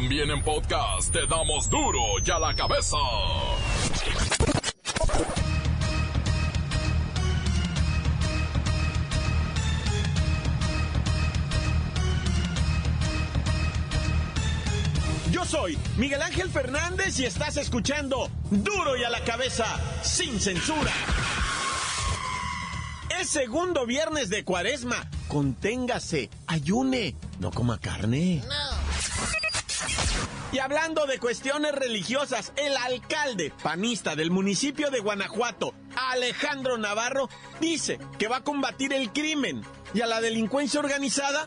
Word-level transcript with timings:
También 0.00 0.30
en 0.30 0.40
podcast 0.44 1.12
te 1.12 1.26
damos 1.26 1.68
duro 1.68 1.98
y 2.24 2.30
a 2.30 2.38
la 2.38 2.54
cabeza. 2.54 2.96
Yo 15.32 15.44
soy 15.44 15.76
Miguel 15.96 16.22
Ángel 16.22 16.48
Fernández 16.48 17.18
y 17.18 17.24
estás 17.24 17.56
escuchando 17.56 18.30
Duro 18.52 18.96
y 18.96 19.02
a 19.02 19.10
la 19.10 19.24
cabeza, 19.24 19.66
sin 20.04 20.38
censura. 20.38 20.92
Es 23.20 23.28
segundo 23.30 23.84
viernes 23.84 24.30
de 24.30 24.44
cuaresma. 24.44 25.10
Conténgase, 25.26 26.30
ayune, 26.46 27.16
no 27.40 27.50
coma 27.50 27.78
carne. 27.80 28.44
Y 30.50 30.60
hablando 30.60 31.06
de 31.06 31.18
cuestiones 31.18 31.72
religiosas, 31.72 32.52
el 32.56 32.74
alcalde 32.76 33.52
panista 33.62 34.16
del 34.16 34.30
municipio 34.30 34.90
de 34.90 35.00
Guanajuato, 35.00 35.74
Alejandro 36.10 36.78
Navarro, 36.78 37.28
dice 37.60 37.98
que 38.18 38.28
va 38.28 38.38
a 38.38 38.44
combatir 38.44 38.94
el 38.94 39.12
crimen 39.12 39.62
y 39.92 40.00
a 40.00 40.06
la 40.06 40.22
delincuencia 40.22 40.80
organizada, 40.80 41.46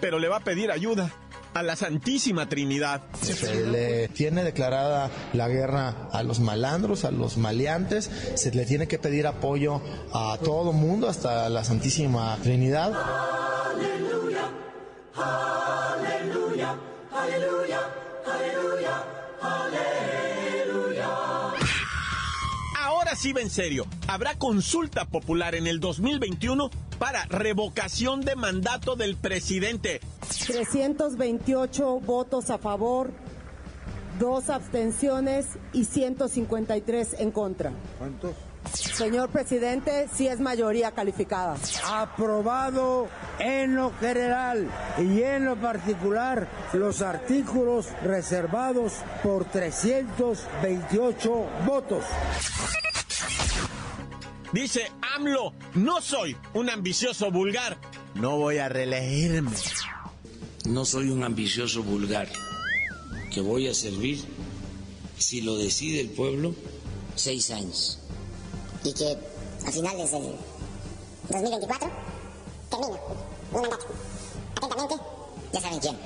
pero 0.00 0.20
le 0.20 0.28
va 0.28 0.36
a 0.36 0.44
pedir 0.44 0.70
ayuda 0.70 1.10
a 1.54 1.62
la 1.64 1.74
Santísima 1.74 2.48
Trinidad. 2.48 3.02
Se 3.20 3.66
le 3.66 4.08
tiene 4.08 4.44
declarada 4.44 5.10
la 5.32 5.48
guerra 5.48 6.08
a 6.12 6.22
los 6.22 6.38
malandros, 6.38 7.04
a 7.04 7.10
los 7.10 7.38
maleantes, 7.38 8.10
se 8.34 8.52
le 8.52 8.64
tiene 8.64 8.86
que 8.86 8.98
pedir 9.00 9.26
apoyo 9.26 9.80
a 10.12 10.38
todo 10.44 10.72
mundo, 10.72 11.08
hasta 11.08 11.48
la 11.48 11.64
Santísima 11.64 12.36
Trinidad. 12.42 12.92
Aleluya, 13.74 14.50
aleluya, 15.16 16.76
aleluya, 16.76 16.76
aleluya, 17.12 17.55
sí 23.16 23.32
va 23.32 23.40
en 23.40 23.50
serio, 23.50 23.86
habrá 24.08 24.38
consulta 24.38 25.06
popular 25.06 25.54
en 25.54 25.66
el 25.66 25.80
2021 25.80 26.70
para 26.98 27.24
revocación 27.26 28.20
de 28.20 28.36
mandato 28.36 28.96
del 28.96 29.16
presidente. 29.16 30.00
328 30.46 32.00
votos 32.00 32.50
a 32.50 32.58
favor, 32.58 33.10
dos 34.18 34.50
abstenciones 34.50 35.46
y 35.72 35.84
153 35.84 37.16
en 37.20 37.30
contra. 37.30 37.72
¿Cuántos? 37.98 38.34
Señor 38.72 39.30
presidente, 39.30 40.08
sí 40.12 40.26
es 40.26 40.40
mayoría 40.40 40.90
calificada. 40.90 41.56
Aprobado 41.86 43.06
en 43.38 43.76
lo 43.76 43.92
general 44.00 44.68
y 44.98 45.22
en 45.22 45.44
lo 45.44 45.54
particular 45.56 46.48
los 46.72 47.02
artículos 47.02 47.86
reservados 48.02 48.94
por 49.22 49.44
328 49.44 51.46
votos. 51.64 52.02
Dice 54.56 54.90
AMLO, 55.14 55.52
no 55.74 56.00
soy 56.00 56.34
un 56.54 56.70
ambicioso 56.70 57.30
vulgar, 57.30 57.76
no 58.14 58.38
voy 58.38 58.56
a 58.56 58.70
reelegirme. 58.70 59.50
No 60.64 60.86
soy 60.86 61.10
un 61.10 61.24
ambicioso 61.24 61.82
vulgar, 61.82 62.26
que 63.30 63.42
voy 63.42 63.68
a 63.68 63.74
servir, 63.74 64.24
si 65.18 65.42
lo 65.42 65.58
decide 65.58 66.00
el 66.00 66.08
pueblo, 66.08 66.54
seis 67.16 67.50
años. 67.50 67.98
Y 68.82 68.94
que 68.94 69.18
a 69.66 69.70
finales 69.70 70.10
del 70.10 70.22
2024 71.28 71.90
termino 72.70 72.98
mi 73.52 73.60
mandato. 73.60 73.86
Atentamente, 74.56 74.94
ya 75.52 75.60
saben 75.60 75.80
quién. 75.80 75.96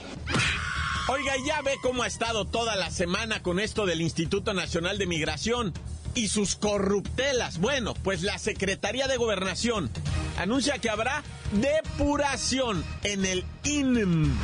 Oiga, 1.08 1.34
ya 1.46 1.62
ve 1.62 1.76
cómo 1.82 2.02
ha 2.02 2.08
estado 2.08 2.46
toda 2.46 2.74
la 2.74 2.90
semana 2.90 3.44
con 3.44 3.60
esto 3.60 3.86
del 3.86 4.00
Instituto 4.00 4.54
Nacional 4.54 4.98
de 4.98 5.06
Migración 5.06 5.72
y 6.14 6.28
sus 6.28 6.56
corruptelas. 6.56 7.58
Bueno, 7.58 7.94
pues 7.94 8.22
la 8.22 8.38
Secretaría 8.38 9.09
de 9.09 9.16
Gobernación 9.16 9.91
anuncia 10.38 10.78
que 10.78 10.91
habrá 10.91 11.22
depuración 11.53 12.84
en 13.03 13.25
el 13.25 13.44
INM. 13.65 14.37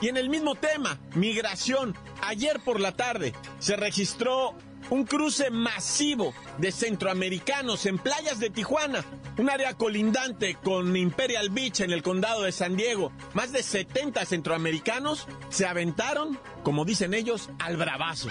Y 0.00 0.08
en 0.08 0.16
el 0.16 0.30
mismo 0.30 0.54
tema, 0.54 0.98
migración, 1.14 1.94
ayer 2.22 2.60
por 2.60 2.80
la 2.80 2.92
tarde 2.92 3.34
se 3.58 3.76
registró 3.76 4.54
un 4.88 5.04
cruce 5.04 5.50
masivo 5.50 6.34
de 6.58 6.72
centroamericanos 6.72 7.86
en 7.86 7.98
playas 7.98 8.40
de 8.40 8.50
Tijuana, 8.50 9.04
un 9.38 9.50
área 9.50 9.74
colindante 9.74 10.56
con 10.56 10.96
Imperial 10.96 11.50
Beach 11.50 11.80
en 11.80 11.92
el 11.92 12.02
condado 12.02 12.42
de 12.42 12.52
San 12.52 12.76
Diego. 12.76 13.12
Más 13.34 13.52
de 13.52 13.62
70 13.62 14.24
centroamericanos 14.24 15.26
se 15.48 15.66
aventaron, 15.66 16.38
como 16.62 16.84
dicen 16.84 17.14
ellos, 17.14 17.50
al 17.58 17.76
bravazo. 17.76 18.28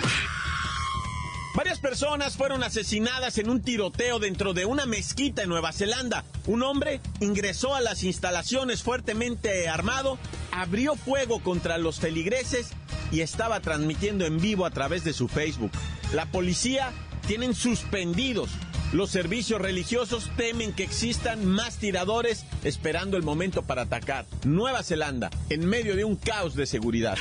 Varias 1.56 1.80
personas 1.80 2.38
fueron 2.38 2.64
asesinadas 2.64 3.38
en 3.38 3.50
un 3.50 3.62
tiroteo 3.62 4.20
dentro 4.20 4.54
de 4.54 4.66
una 4.66 4.86
mezquita 4.86 5.44
en 5.44 5.50
Nueva 5.50 5.72
Zelanda. 5.72 6.24
Un 6.46 6.64
hombre 6.64 7.02
ingresó 7.20 7.76
a 7.76 7.82
las 7.82 8.04
instalaciones 8.04 8.84
fuertemente 8.84 9.68
armado, 9.68 10.18
abrió 10.52 10.96
fuego 10.96 11.42
contra 11.42 11.78
los 11.78 12.00
feligreses 12.00 12.70
y 13.12 13.22
estaba 13.22 13.60
transmitiendo 13.60 14.26
en 14.26 14.40
vivo 14.40 14.66
a 14.66 14.72
través 14.72 15.04
de 15.04 15.14
su 15.14 15.28
Facebook. 15.28 15.72
La 16.14 16.28
policía 16.28 16.92
tienen 17.28 17.56
suspendidos 17.56 18.52
los 18.92 19.12
servicios 19.12 19.62
religiosos 19.62 20.32
temen 20.36 20.74
que 20.74 20.82
existan 20.82 21.46
más 21.46 21.78
tiradores 21.78 22.46
esperando 22.64 23.18
el 23.18 23.24
momento 23.24 23.62
para 23.62 23.84
atacar. 23.84 24.26
Nueva 24.46 24.82
Zelanda, 24.82 25.30
en 25.50 25.68
medio 25.68 25.96
de 25.96 26.06
un 26.06 26.16
caos 26.16 26.56
de 26.56 26.66
seguridad. 26.66 27.16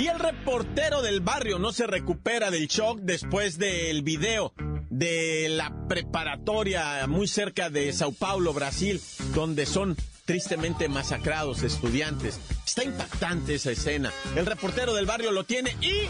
Y 0.00 0.08
el 0.08 0.18
reportero 0.18 1.02
del 1.02 1.20
barrio 1.20 1.58
no 1.58 1.72
se 1.72 1.86
recupera 1.86 2.50
del 2.50 2.68
shock 2.68 3.00
después 3.00 3.58
del 3.58 4.00
video 4.00 4.54
de 4.88 5.48
la 5.50 5.86
preparatoria 5.88 7.06
muy 7.06 7.28
cerca 7.28 7.68
de 7.68 7.92
Sao 7.92 8.10
Paulo, 8.10 8.54
Brasil, 8.54 8.98
donde 9.34 9.66
son 9.66 9.98
tristemente 10.24 10.88
masacrados 10.88 11.62
estudiantes. 11.62 12.40
Está 12.64 12.82
impactante 12.82 13.56
esa 13.56 13.72
escena. 13.72 14.10
El 14.36 14.46
reportero 14.46 14.94
del 14.94 15.04
barrio 15.04 15.32
lo 15.32 15.44
tiene 15.44 15.76
y... 15.82 16.08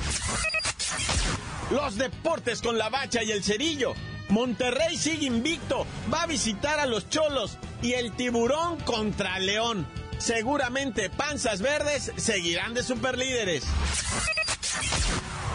Los 1.74 1.96
deportes 1.96 2.62
con 2.62 2.78
la 2.78 2.90
bacha 2.90 3.24
y 3.24 3.32
el 3.32 3.42
cerillo. 3.42 3.94
Monterrey 4.28 4.96
sigue 4.96 5.26
invicto, 5.26 5.84
va 6.14 6.22
a 6.22 6.26
visitar 6.28 6.78
a 6.78 6.86
los 6.86 7.08
cholos 7.08 7.58
y 7.82 7.94
el 7.94 8.12
tiburón 8.12 8.78
contra 8.82 9.40
León 9.40 9.84
seguramente 10.20 11.10
panzas 11.10 11.60
verdes 11.60 12.12
seguirán 12.16 12.74
de 12.74 12.82
superlíderes. 12.82 13.64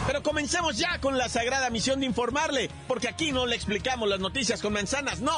Pero 0.07 0.21
comencemos 0.21 0.77
ya 0.77 0.99
con 0.99 1.17
la 1.17 1.29
sagrada 1.29 1.69
misión 1.69 1.99
de 1.99 2.05
informarle, 2.05 2.69
porque 2.87 3.07
aquí 3.07 3.31
no 3.31 3.45
le 3.45 3.55
explicamos 3.55 4.07
las 4.07 4.19
noticias 4.19 4.61
con 4.61 4.73
manzanas, 4.73 5.19
no. 5.19 5.37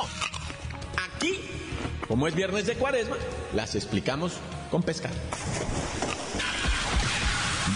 Aquí, 1.15 1.39
como 2.07 2.27
es 2.27 2.35
viernes 2.35 2.65
de 2.65 2.75
cuaresma, 2.75 3.15
las 3.53 3.75
explicamos 3.75 4.33
con 4.71 4.83
pescado. 4.83 5.15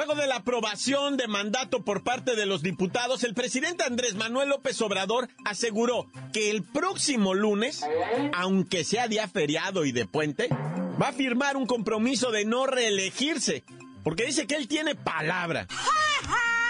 Luego 0.00 0.14
de 0.14 0.26
la 0.26 0.36
aprobación 0.36 1.18
de 1.18 1.28
mandato 1.28 1.84
por 1.84 2.02
parte 2.02 2.34
de 2.34 2.46
los 2.46 2.62
diputados, 2.62 3.22
el 3.22 3.34
presidente 3.34 3.84
Andrés 3.84 4.14
Manuel 4.14 4.48
López 4.48 4.80
Obrador 4.80 5.28
aseguró 5.44 6.06
que 6.32 6.48
el 6.48 6.62
próximo 6.62 7.34
lunes, 7.34 7.84
aunque 8.32 8.82
sea 8.82 9.08
día 9.08 9.28
feriado 9.28 9.84
y 9.84 9.92
de 9.92 10.06
puente, 10.06 10.48
va 10.50 11.08
a 11.08 11.12
firmar 11.12 11.58
un 11.58 11.66
compromiso 11.66 12.30
de 12.30 12.46
no 12.46 12.64
reelegirse, 12.64 13.62
porque 14.02 14.24
dice 14.24 14.46
que 14.46 14.54
él 14.54 14.68
tiene 14.68 14.94
palabra. 14.94 15.66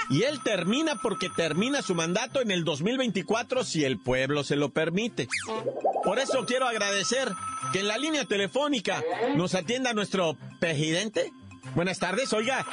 Y 0.08 0.24
él 0.24 0.42
termina 0.42 0.96
porque 1.00 1.28
termina 1.30 1.82
su 1.82 1.94
mandato 1.94 2.40
en 2.40 2.50
el 2.50 2.64
2024 2.64 3.62
si 3.62 3.84
el 3.84 4.00
pueblo 4.00 4.42
se 4.42 4.56
lo 4.56 4.70
permite. 4.70 5.28
Por 6.02 6.18
eso 6.18 6.46
quiero 6.46 6.66
agradecer 6.66 7.30
que 7.72 7.78
en 7.78 7.86
la 7.86 7.96
línea 7.96 8.24
telefónica 8.24 9.04
nos 9.36 9.54
atienda 9.54 9.92
nuestro 9.92 10.36
presidente. 10.58 11.32
Buenas 11.76 12.00
tardes, 12.00 12.32
oiga. 12.32 12.66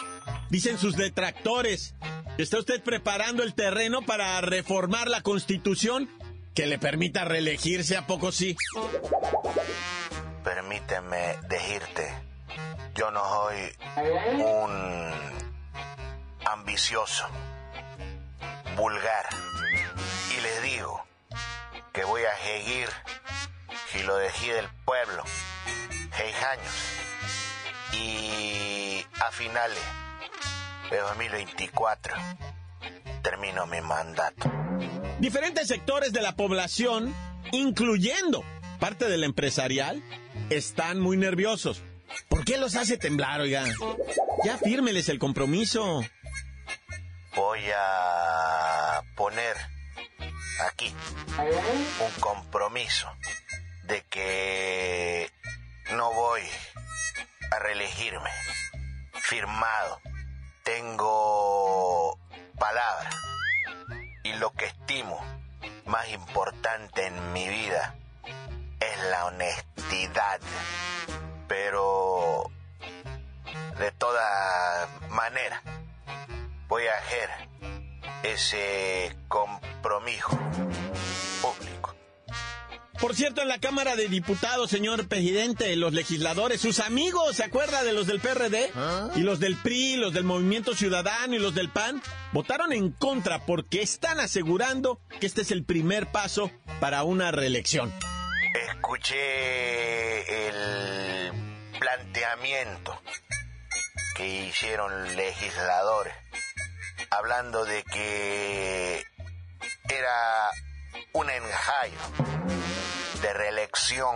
Dicen 0.49 0.77
sus 0.77 0.95
detractores. 0.95 1.95
¿Está 2.37 2.59
usted 2.59 2.81
preparando 2.81 3.43
el 3.43 3.53
terreno 3.53 4.03
para 4.03 4.39
reformar 4.41 5.07
la 5.07 5.21
constitución 5.21 6.09
que 6.53 6.67
le 6.67 6.77
permita 6.77 7.25
reelegirse 7.25 7.97
a 7.97 8.05
poco 8.05 8.31
sí? 8.31 8.55
Permíteme 10.43 11.37
decirte 11.49 12.27
yo 12.97 13.11
no 13.11 13.21
soy 13.23 13.75
un 14.43 15.13
ambicioso, 16.45 17.27
vulgar. 18.75 19.29
Y 20.35 20.41
les 20.41 20.63
digo 20.63 21.05
que 21.93 22.03
voy 22.05 22.23
a 22.23 22.35
seguir, 22.37 22.89
si 23.91 24.01
lo 24.01 24.17
decide 24.17 24.59
el 24.59 24.69
pueblo, 24.83 25.23
seis 26.15 26.35
años. 26.43 26.73
Y 27.93 29.05
a 29.21 29.31
finales 29.31 29.83
de 30.89 30.97
2024 30.99 32.15
termino 33.21 33.65
mi 33.65 33.81
mandato. 33.81 34.51
Diferentes 35.19 35.67
sectores 35.67 36.13
de 36.13 36.21
la 36.21 36.35
población, 36.35 37.13
incluyendo 37.51 38.43
parte 38.79 39.09
del 39.09 39.23
empresarial, 39.23 40.01
están 40.49 40.99
muy 40.99 41.17
nerviosos. 41.17 41.81
¿Por 42.29 42.45
qué 42.45 42.57
los 42.57 42.75
hace 42.75 42.97
temblar, 42.97 43.41
oiga? 43.41 43.65
Ya 44.45 44.57
fírmeles 44.57 45.09
el 45.09 45.19
compromiso. 45.19 46.01
Voy 47.35 47.59
a 47.75 49.01
poner 49.15 49.57
aquí 50.69 50.93
un 51.37 52.21
compromiso 52.21 53.11
de 53.83 54.03
que 54.09 55.29
no 55.95 56.13
voy 56.13 56.41
a 57.51 57.59
reelegirme. 57.59 58.29
Firmado. 59.21 59.99
Tengo 60.67 62.19
palabra. 62.59 63.09
Y 64.23 64.33
lo 64.33 64.51
que 64.51 64.65
estimo 64.65 65.17
más 65.85 66.09
importante 66.09 67.07
en 67.07 67.31
mi 67.31 67.47
vida 67.47 67.95
es 68.77 69.03
la 69.09 69.27
honestidad. 69.27 70.41
Pero 71.47 72.51
de 73.79 73.91
toda 73.93 74.89
manera 75.11 75.63
voy 76.67 76.85
a 76.87 76.97
hacer 76.97 77.29
ese 78.23 79.15
compromiso. 79.29 80.37
Por 83.07 83.15
cierto, 83.15 83.41
en 83.41 83.47
la 83.47 83.61
Cámara 83.61 83.95
de 83.95 84.09
Diputados, 84.09 84.69
señor 84.69 85.07
presidente, 85.07 85.73
los 85.77 85.93
legisladores, 85.93 86.59
sus 86.59 86.81
amigos, 86.81 87.37
¿se 87.37 87.45
acuerda 87.45 87.85
de 87.85 87.93
los 87.93 88.05
del 88.05 88.19
PRD? 88.19 88.69
Y 89.15 89.21
los 89.21 89.39
del 89.39 89.55
PRI, 89.55 89.95
los 89.95 90.13
del 90.13 90.25
Movimiento 90.25 90.75
Ciudadano 90.75 91.33
y 91.33 91.39
los 91.39 91.55
del 91.55 91.69
PAN, 91.69 92.01
votaron 92.33 92.73
en 92.73 92.91
contra 92.91 93.45
porque 93.45 93.81
están 93.81 94.19
asegurando 94.19 94.99
que 95.21 95.25
este 95.25 95.43
es 95.43 95.51
el 95.51 95.63
primer 95.63 96.11
paso 96.11 96.51
para 96.81 97.03
una 97.03 97.31
reelección. 97.31 97.93
Escuché 98.73 100.49
el 100.49 101.31
planteamiento 101.79 103.01
que 104.17 104.47
hicieron 104.47 105.15
legisladores 105.15 106.13
hablando 107.09 107.63
de 107.63 107.83
que 107.83 109.01
era 109.87 110.51
un 111.13 111.29
enjayo 111.29 112.56
de 113.21 113.33
reelección 113.33 114.15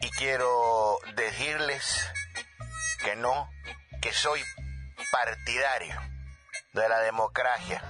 y 0.00 0.10
quiero 0.10 0.98
decirles 1.14 2.06
que 3.02 3.16
no, 3.16 3.50
que 4.02 4.12
soy 4.12 4.42
partidario 5.10 6.00
de 6.72 6.88
la 6.88 7.00
democracia. 7.00 7.82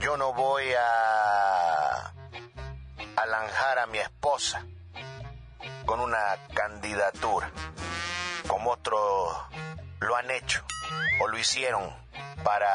Yo 0.00 0.16
no 0.16 0.32
voy 0.32 0.72
a, 0.74 2.12
a 3.16 3.26
lanzar 3.26 3.78
a 3.78 3.86
mi 3.86 3.98
esposa 3.98 4.64
con 5.86 6.00
una 6.00 6.36
candidatura 6.54 7.50
como 8.46 8.72
otros 8.72 9.36
lo 10.00 10.16
han 10.16 10.30
hecho 10.30 10.64
o 11.20 11.28
lo 11.28 11.38
hicieron 11.38 11.90
para 12.44 12.68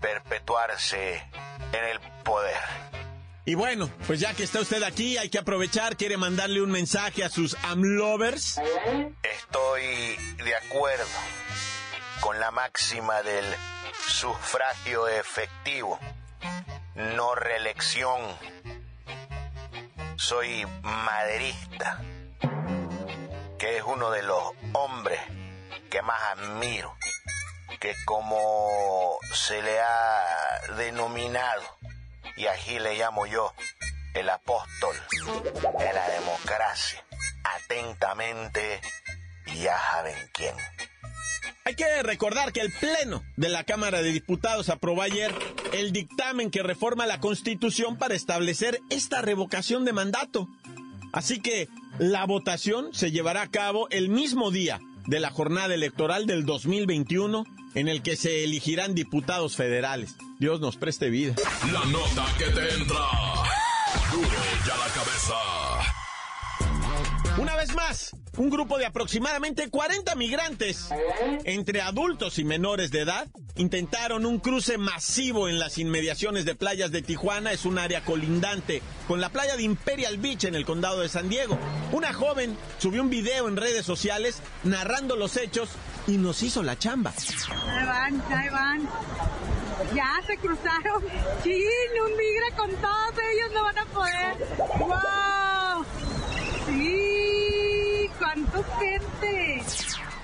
perpetuarse 0.00 1.28
en 1.72 1.84
el 1.84 2.00
poder. 2.22 2.58
Y 3.44 3.54
bueno, 3.56 3.90
pues 4.06 4.20
ya 4.20 4.34
que 4.34 4.44
está 4.44 4.60
usted 4.60 4.82
aquí, 4.84 5.18
hay 5.18 5.28
que 5.28 5.38
aprovechar, 5.38 5.96
quiere 5.96 6.16
mandarle 6.16 6.62
un 6.62 6.70
mensaje 6.70 7.24
a 7.24 7.28
sus 7.28 7.56
amlovers. 7.64 8.60
Estoy 9.22 10.16
de 10.44 10.54
acuerdo 10.54 11.04
con 12.20 12.38
la 12.38 12.52
máxima 12.52 13.20
del 13.22 13.44
sufragio 14.06 15.08
efectivo, 15.08 15.98
no 16.94 17.34
reelección. 17.34 18.20
Soy 20.14 20.64
maderista, 20.82 22.00
que 23.58 23.78
es 23.78 23.82
uno 23.84 24.12
de 24.12 24.22
los 24.22 24.40
hombres 24.72 25.20
que 25.90 26.00
más 26.00 26.22
admiro, 26.36 26.96
que 27.80 27.92
como 28.04 29.18
se 29.34 29.60
le 29.62 29.80
ha 29.80 30.60
denominado, 30.76 31.62
y 32.42 32.46
aquí 32.46 32.80
le 32.80 32.98
llamo 32.98 33.24
yo 33.26 33.52
el 34.14 34.28
apóstol 34.28 34.96
de 35.78 35.92
la 35.92 36.08
democracia. 36.08 37.04
Atentamente, 37.44 38.80
ya 39.62 39.78
saben 39.78 40.16
quién. 40.32 40.54
Hay 41.64 41.76
que 41.76 42.02
recordar 42.02 42.52
que 42.52 42.60
el 42.60 42.72
Pleno 42.72 43.22
de 43.36 43.48
la 43.48 43.62
Cámara 43.62 44.02
de 44.02 44.10
Diputados 44.10 44.70
aprobó 44.70 45.02
ayer 45.02 45.32
el 45.72 45.92
dictamen 45.92 46.50
que 46.50 46.64
reforma 46.64 47.06
la 47.06 47.20
Constitución 47.20 47.96
para 47.96 48.14
establecer 48.14 48.80
esta 48.90 49.22
revocación 49.22 49.84
de 49.84 49.92
mandato. 49.92 50.48
Así 51.12 51.40
que 51.40 51.68
la 52.00 52.26
votación 52.26 52.92
se 52.92 53.12
llevará 53.12 53.42
a 53.42 53.50
cabo 53.52 53.88
el 53.90 54.08
mismo 54.08 54.50
día 54.50 54.80
de 55.06 55.20
la 55.20 55.30
jornada 55.30 55.74
electoral 55.74 56.26
del 56.26 56.44
2021 56.44 57.44
en 57.74 57.88
el 57.88 58.02
que 58.02 58.16
se 58.16 58.44
elegirán 58.44 58.94
diputados 58.94 59.56
federales. 59.56 60.14
Dios 60.38 60.60
nos 60.60 60.76
preste 60.76 61.10
vida. 61.10 61.34
La 61.72 61.84
nota 61.86 62.26
que 62.38 62.44
te 62.46 62.74
entra. 62.74 63.08
Duro 64.12 64.28
ya 64.66 64.76
la 64.76 64.88
cabeza. 64.92 65.34
Una 67.38 67.56
vez 67.56 67.74
más, 67.74 68.14
un 68.36 68.50
grupo 68.50 68.76
de 68.76 68.84
aproximadamente 68.84 69.70
40 69.70 70.14
migrantes, 70.16 70.88
entre 71.44 71.80
adultos 71.80 72.38
y 72.38 72.44
menores 72.44 72.90
de 72.90 73.00
edad, 73.00 73.26
intentaron 73.56 74.26
un 74.26 74.38
cruce 74.38 74.76
masivo 74.76 75.48
en 75.48 75.58
las 75.58 75.78
inmediaciones 75.78 76.44
de 76.44 76.54
playas 76.54 76.90
de 76.92 77.00
Tijuana. 77.00 77.52
Es 77.52 77.64
un 77.64 77.78
área 77.78 78.04
colindante 78.04 78.82
con 79.08 79.20
la 79.20 79.30
playa 79.30 79.56
de 79.56 79.62
Imperial 79.62 80.18
Beach 80.18 80.44
en 80.44 80.54
el 80.54 80.66
condado 80.66 81.00
de 81.00 81.08
San 81.08 81.30
Diego. 81.30 81.58
Una 81.92 82.12
joven 82.12 82.56
subió 82.78 83.02
un 83.02 83.10
video 83.10 83.48
en 83.48 83.56
redes 83.56 83.86
sociales 83.86 84.42
narrando 84.62 85.16
los 85.16 85.36
hechos 85.38 85.70
y 86.06 86.16
nos 86.18 86.42
hizo 86.42 86.62
la 86.62 86.78
chamba. 86.78 87.12
Ahí 87.68 87.86
van, 87.86 88.22
ahí 88.32 88.48
van. 88.48 88.88
Ya 89.94 90.20
se 90.26 90.36
cruzaron. 90.36 91.02
Sí, 91.42 91.64
un 92.04 92.16
migra 92.16 92.56
con 92.56 92.70
todos 92.80 93.14
ellos 93.32 93.50
no 93.54 93.62
van 93.62 93.78
a 93.78 93.84
poder. 93.86 94.36
¡Wow! 94.78 95.84
Sí, 96.66 98.10
cuánto 98.18 98.64
gente. 98.78 99.62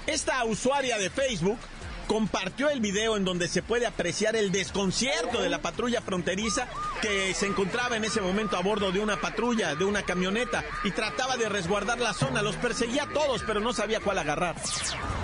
Esta 0.06 0.44
usuaria 0.44 0.98
de 0.98 1.10
Facebook 1.10 1.58
compartió 2.06 2.70
el 2.70 2.80
video 2.80 3.16
en 3.16 3.24
donde 3.24 3.48
se 3.48 3.62
puede 3.62 3.86
apreciar 3.86 4.34
el 4.34 4.50
desconcierto 4.50 5.42
de 5.42 5.50
la 5.50 5.60
patrulla 5.60 6.00
fronteriza 6.00 6.66
que 7.02 7.34
se 7.34 7.46
encontraba 7.46 7.96
en 7.96 8.04
ese 8.04 8.22
momento 8.22 8.56
a 8.56 8.62
bordo 8.62 8.90
de 8.90 9.00
una 9.00 9.20
patrulla, 9.20 9.74
de 9.74 9.84
una 9.84 10.02
camioneta, 10.02 10.64
y 10.84 10.90
trataba 10.90 11.36
de 11.36 11.50
resguardar 11.50 11.98
la 11.98 12.14
zona. 12.14 12.40
Los 12.40 12.56
perseguía 12.56 13.04
a 13.04 13.12
todos, 13.12 13.44
pero 13.46 13.60
no 13.60 13.74
sabía 13.74 14.00
cuál 14.00 14.18
agarrar. 14.18 14.56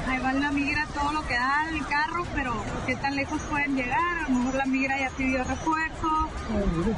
Ahí 0.06 0.18
va 0.18 0.32
la 0.32 0.50
migra 0.50 0.86
todo 0.92 1.12
lo 1.12 1.26
que 1.26 1.34
da 1.34 1.68
el 1.70 1.86
carro, 1.86 2.26
pero 2.34 2.54
qué 2.86 2.96
tan 2.96 3.16
lejos 3.16 3.40
pueden 3.48 3.76
llegar. 3.76 4.18
A 4.18 4.22
lo 4.22 4.30
mejor 4.30 4.54
la 4.54 4.66
migra 4.66 4.98
ya 4.98 5.10
pidió 5.10 5.44
refuerzo, 5.44 6.28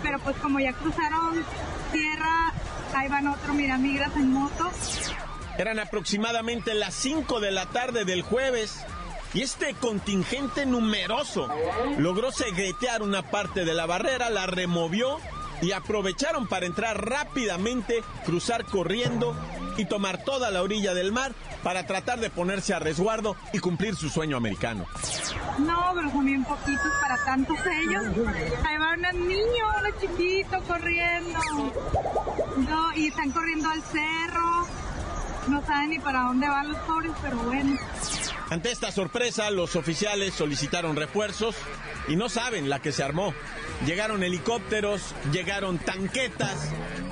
pero 0.02 0.18
pues 0.18 0.36
como 0.36 0.58
ya 0.58 0.72
cruzaron 0.72 1.44
tierra, 1.92 2.52
ahí 2.94 3.08
van 3.08 3.28
otro 3.28 3.54
mira 3.54 3.78
migras 3.78 4.14
en 4.16 4.32
moto. 4.32 4.70
Eran 5.58 5.78
aproximadamente 5.78 6.74
las 6.74 6.94
5 6.94 7.40
de 7.40 7.50
la 7.50 7.66
tarde 7.66 8.04
del 8.04 8.22
jueves 8.22 8.84
y 9.32 9.42
este 9.42 9.74
contingente 9.74 10.66
numeroso 10.66 11.48
logró 11.98 12.32
segretear 12.32 13.02
una 13.02 13.22
parte 13.22 13.64
de 13.64 13.74
la 13.74 13.86
barrera, 13.86 14.30
la 14.30 14.46
removió 14.46 15.18
y 15.62 15.72
aprovecharon 15.72 16.46
para 16.46 16.66
entrar 16.66 17.08
rápidamente, 17.08 18.02
cruzar 18.24 18.64
corriendo 18.64 19.34
y 19.76 19.84
tomar 19.84 20.22
toda 20.24 20.50
la 20.50 20.62
orilla 20.62 20.94
del 20.94 21.12
mar 21.12 21.32
para 21.62 21.86
tratar 21.86 22.20
de 22.20 22.30
ponerse 22.30 22.74
a 22.74 22.78
resguardo 22.78 23.36
y 23.52 23.58
cumplir 23.58 23.96
su 23.96 24.08
sueño 24.08 24.36
americano. 24.36 24.86
No, 25.58 25.92
pero 25.94 26.10
son 26.10 26.24
bien 26.24 26.44
poquitos 26.44 26.92
para 27.00 27.24
tantos 27.24 27.58
ellos. 27.66 28.04
Ahí 28.64 28.78
va 28.78 28.92
un 28.92 29.28
niño, 29.28 29.64
uno 29.78 29.90
chiquito 30.00 30.60
corriendo. 30.66 31.38
No, 32.56 32.92
y 32.94 33.08
están 33.08 33.30
corriendo 33.30 33.68
al 33.68 33.82
cerro. 33.82 34.66
no 35.48 35.64
saben 35.66 35.90
ni 35.90 35.98
para 35.98 36.22
dónde 36.22 36.48
van 36.48 36.68
los 36.68 36.78
pobres, 36.78 37.12
pero 37.22 37.36
bueno. 37.38 37.78
Ante 38.48 38.70
esta 38.70 38.92
sorpresa, 38.92 39.50
los 39.50 39.74
oficiales 39.74 40.34
solicitaron 40.34 40.94
refuerzos 40.94 41.56
y 42.08 42.16
no 42.16 42.28
saben 42.28 42.68
la 42.68 42.80
que 42.80 42.92
se 42.92 43.02
armó. 43.02 43.34
Llegaron 43.84 44.22
helicópteros, 44.22 45.14
llegaron 45.32 45.78
tanquetas, 45.78 46.70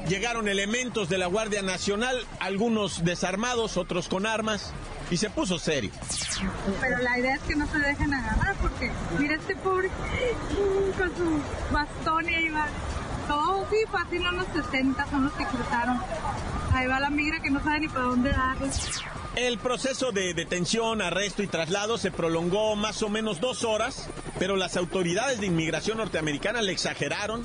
llegaron 0.09 0.49
elementos 0.49 1.09
de 1.09 1.19
la 1.19 1.27
Guardia 1.27 1.63
Nacional, 1.63 2.17
algunos 2.41 3.05
desarmados, 3.05 3.77
otros 3.77 4.09
con 4.09 4.27
armas, 4.27 4.73
y 5.11 5.19
se 5.19 5.29
puso 5.29 5.59
serio. 5.59 5.91
Pero 6.81 6.99
la 6.99 7.19
idea 7.19 7.35
es 7.35 7.43
que 7.43 7.55
no 7.55 7.67
se 7.67 7.79
dejen 7.79 8.15
agarrar 8.15 8.57
porque 8.57 8.91
mira 9.19 9.35
este 9.35 9.55
pobre 9.57 9.91
con 10.99 11.09
su 11.17 11.43
bastón 11.73 12.31
y 12.31 12.35
ahí 12.35 12.49
va. 12.49 12.67
Todo 13.29 13.67
sí, 13.71 13.77
fácil, 13.91 14.27
unos 14.27 14.47
60 14.55 15.07
son 15.11 15.25
los 15.25 15.33
que 15.35 15.45
cruzaron. 15.45 16.01
Ahí 16.73 16.87
va 16.87 16.99
la 16.99 17.11
migra 17.11 17.41
que 17.41 17.51
no 17.51 17.63
sabe 17.63 17.81
ni 17.81 17.89
para 17.89 18.07
dónde 18.07 18.31
darle. 18.31 18.71
El 19.37 19.59
proceso 19.59 20.13
de 20.13 20.33
detención, 20.33 21.03
arresto 21.03 21.43
y 21.43 21.49
traslado 21.49 21.99
se 21.99 22.13
prolongó 22.13 22.77
más 22.77 23.03
o 23.03 23.09
menos 23.09 23.41
dos 23.41 23.65
horas, 23.65 24.09
pero 24.39 24.55
las 24.55 24.77
autoridades 24.77 25.41
de 25.41 25.47
inmigración 25.47 25.99
norteamericana 25.99 26.63
le 26.63 26.71
exageraron, 26.71 27.45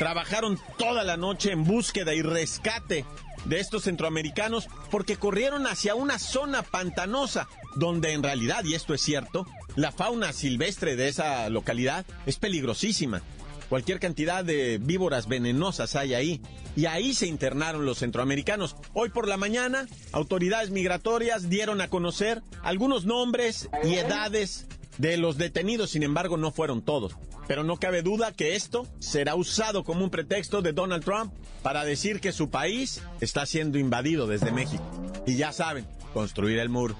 trabajaron 0.00 0.58
toda 0.78 1.04
la 1.04 1.16
noche 1.16 1.52
en 1.52 1.62
búsqueda 1.62 2.12
y 2.12 2.22
rescate 2.22 3.04
de 3.44 3.60
estos 3.60 3.84
centroamericanos 3.84 4.68
porque 4.90 5.14
corrieron 5.16 5.68
hacia 5.68 5.94
una 5.94 6.18
zona 6.18 6.64
pantanosa, 6.64 7.48
donde 7.76 8.14
en 8.14 8.24
realidad, 8.24 8.64
y 8.64 8.74
esto 8.74 8.92
es 8.92 9.00
cierto, 9.00 9.46
la 9.76 9.92
fauna 9.92 10.32
silvestre 10.32 10.96
de 10.96 11.06
esa 11.06 11.48
localidad 11.50 12.04
es 12.26 12.36
peligrosísima. 12.36 13.22
Cualquier 13.68 14.00
cantidad 14.00 14.44
de 14.44 14.78
víboras 14.78 15.28
venenosas 15.28 15.94
hay 15.96 16.14
ahí. 16.14 16.40
Y 16.74 16.86
ahí 16.86 17.12
se 17.12 17.26
internaron 17.26 17.84
los 17.84 17.98
centroamericanos. 17.98 18.76
Hoy 18.94 19.10
por 19.10 19.28
la 19.28 19.36
mañana, 19.36 19.86
autoridades 20.12 20.70
migratorias 20.70 21.50
dieron 21.50 21.80
a 21.80 21.88
conocer 21.88 22.42
algunos 22.62 23.04
nombres 23.04 23.68
y 23.84 23.94
edades 23.94 24.66
de 24.96 25.16
los 25.16 25.38
detenidos, 25.38 25.90
sin 25.90 26.02
embargo 26.02 26.36
no 26.36 26.50
fueron 26.50 26.82
todos. 26.82 27.16
Pero 27.48 27.64
no 27.64 27.78
cabe 27.78 28.02
duda 28.02 28.32
que 28.32 28.54
esto 28.54 28.86
será 29.00 29.34
usado 29.34 29.82
como 29.82 30.04
un 30.04 30.10
pretexto 30.10 30.62
de 30.62 30.72
Donald 30.72 31.02
Trump 31.02 31.32
para 31.62 31.84
decir 31.84 32.20
que 32.20 32.30
su 32.30 32.50
país 32.50 33.02
está 33.20 33.46
siendo 33.46 33.78
invadido 33.78 34.26
desde 34.26 34.52
México. 34.52 34.84
Y 35.26 35.36
ya 35.36 35.52
saben, 35.52 35.86
construir 36.12 36.58
el 36.58 36.68
muro. 36.68 36.94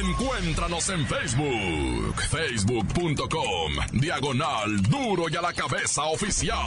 Encuéntranos 0.00 0.88
en 0.88 1.06
Facebook, 1.06 2.22
facebook.com, 2.30 3.72
diagonal 3.92 4.82
duro 4.82 5.26
y 5.28 5.36
a 5.36 5.42
la 5.42 5.52
cabeza 5.52 6.04
oficial. 6.04 6.58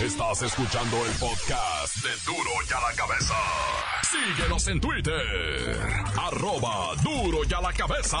Estás 0.00 0.42
escuchando 0.42 0.96
el 1.06 1.12
podcast 1.12 1.96
de 2.02 2.10
duro 2.26 2.50
y 2.68 2.72
a 2.72 2.80
la 2.80 2.96
cabeza. 2.96 3.34
Síguenos 4.02 4.68
en 4.68 4.80
Twitter, 4.80 5.88
arroba 6.18 6.94
duro 7.02 7.38
y 7.48 7.54
a 7.54 7.60
la 7.60 7.72
cabeza. 7.72 8.18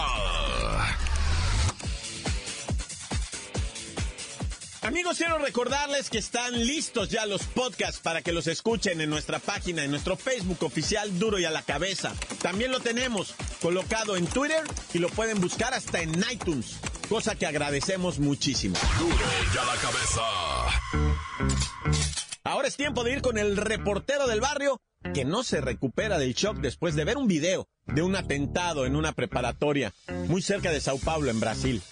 Amigos, 4.84 5.16
quiero 5.16 5.38
recordarles 5.38 6.10
que 6.10 6.18
están 6.18 6.52
listos 6.66 7.08
ya 7.08 7.24
los 7.24 7.44
podcasts 7.44 8.00
para 8.00 8.20
que 8.20 8.34
los 8.34 8.46
escuchen 8.46 9.00
en 9.00 9.08
nuestra 9.08 9.38
página, 9.38 9.82
en 9.82 9.90
nuestro 9.90 10.14
Facebook 10.14 10.62
oficial 10.62 11.18
Duro 11.18 11.38
y 11.38 11.46
a 11.46 11.50
la 11.50 11.62
Cabeza. 11.62 12.12
También 12.42 12.70
lo 12.70 12.80
tenemos 12.80 13.34
colocado 13.62 14.14
en 14.14 14.26
Twitter 14.26 14.62
y 14.92 14.98
lo 14.98 15.08
pueden 15.08 15.40
buscar 15.40 15.72
hasta 15.72 16.02
en 16.02 16.22
iTunes, 16.30 16.76
cosa 17.08 17.34
que 17.34 17.46
agradecemos 17.46 18.18
muchísimo. 18.18 18.76
Duro 18.98 19.16
y 19.54 19.56
a 19.56 19.64
la 19.64 19.76
cabeza. 19.80 20.22
Ahora 22.44 22.68
es 22.68 22.76
tiempo 22.76 23.04
de 23.04 23.12
ir 23.12 23.22
con 23.22 23.38
el 23.38 23.56
reportero 23.56 24.26
del 24.26 24.42
barrio 24.42 24.82
que 25.14 25.24
no 25.24 25.44
se 25.44 25.62
recupera 25.62 26.18
del 26.18 26.34
shock 26.34 26.58
después 26.58 26.94
de 26.94 27.04
ver 27.04 27.16
un 27.16 27.26
video 27.26 27.68
de 27.86 28.02
un 28.02 28.16
atentado 28.16 28.84
en 28.84 28.96
una 28.96 29.12
preparatoria 29.12 29.94
muy 30.28 30.42
cerca 30.42 30.70
de 30.70 30.82
Sao 30.82 30.98
Paulo, 30.98 31.30
en 31.30 31.40
Brasil. 31.40 31.82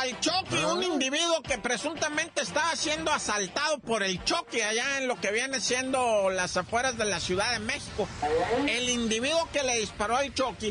Al 0.00 0.18
Chucky, 0.18 0.64
un 0.64 0.82
individuo 0.82 1.42
que 1.42 1.58
presuntamente 1.58 2.40
estaba 2.40 2.74
siendo 2.74 3.12
asaltado 3.12 3.78
por 3.80 4.02
el 4.02 4.22
Chucky 4.24 4.62
allá 4.62 4.96
en 4.96 5.06
lo 5.06 5.20
que 5.20 5.30
viene 5.30 5.60
siendo 5.60 6.30
las 6.30 6.56
afueras 6.56 6.96
de 6.96 7.04
la 7.04 7.20
Ciudad 7.20 7.52
de 7.52 7.58
México. 7.58 8.08
El 8.66 8.88
individuo 8.88 9.46
que 9.52 9.62
le 9.62 9.78
disparó 9.78 10.16
al 10.16 10.32
Chucky 10.32 10.70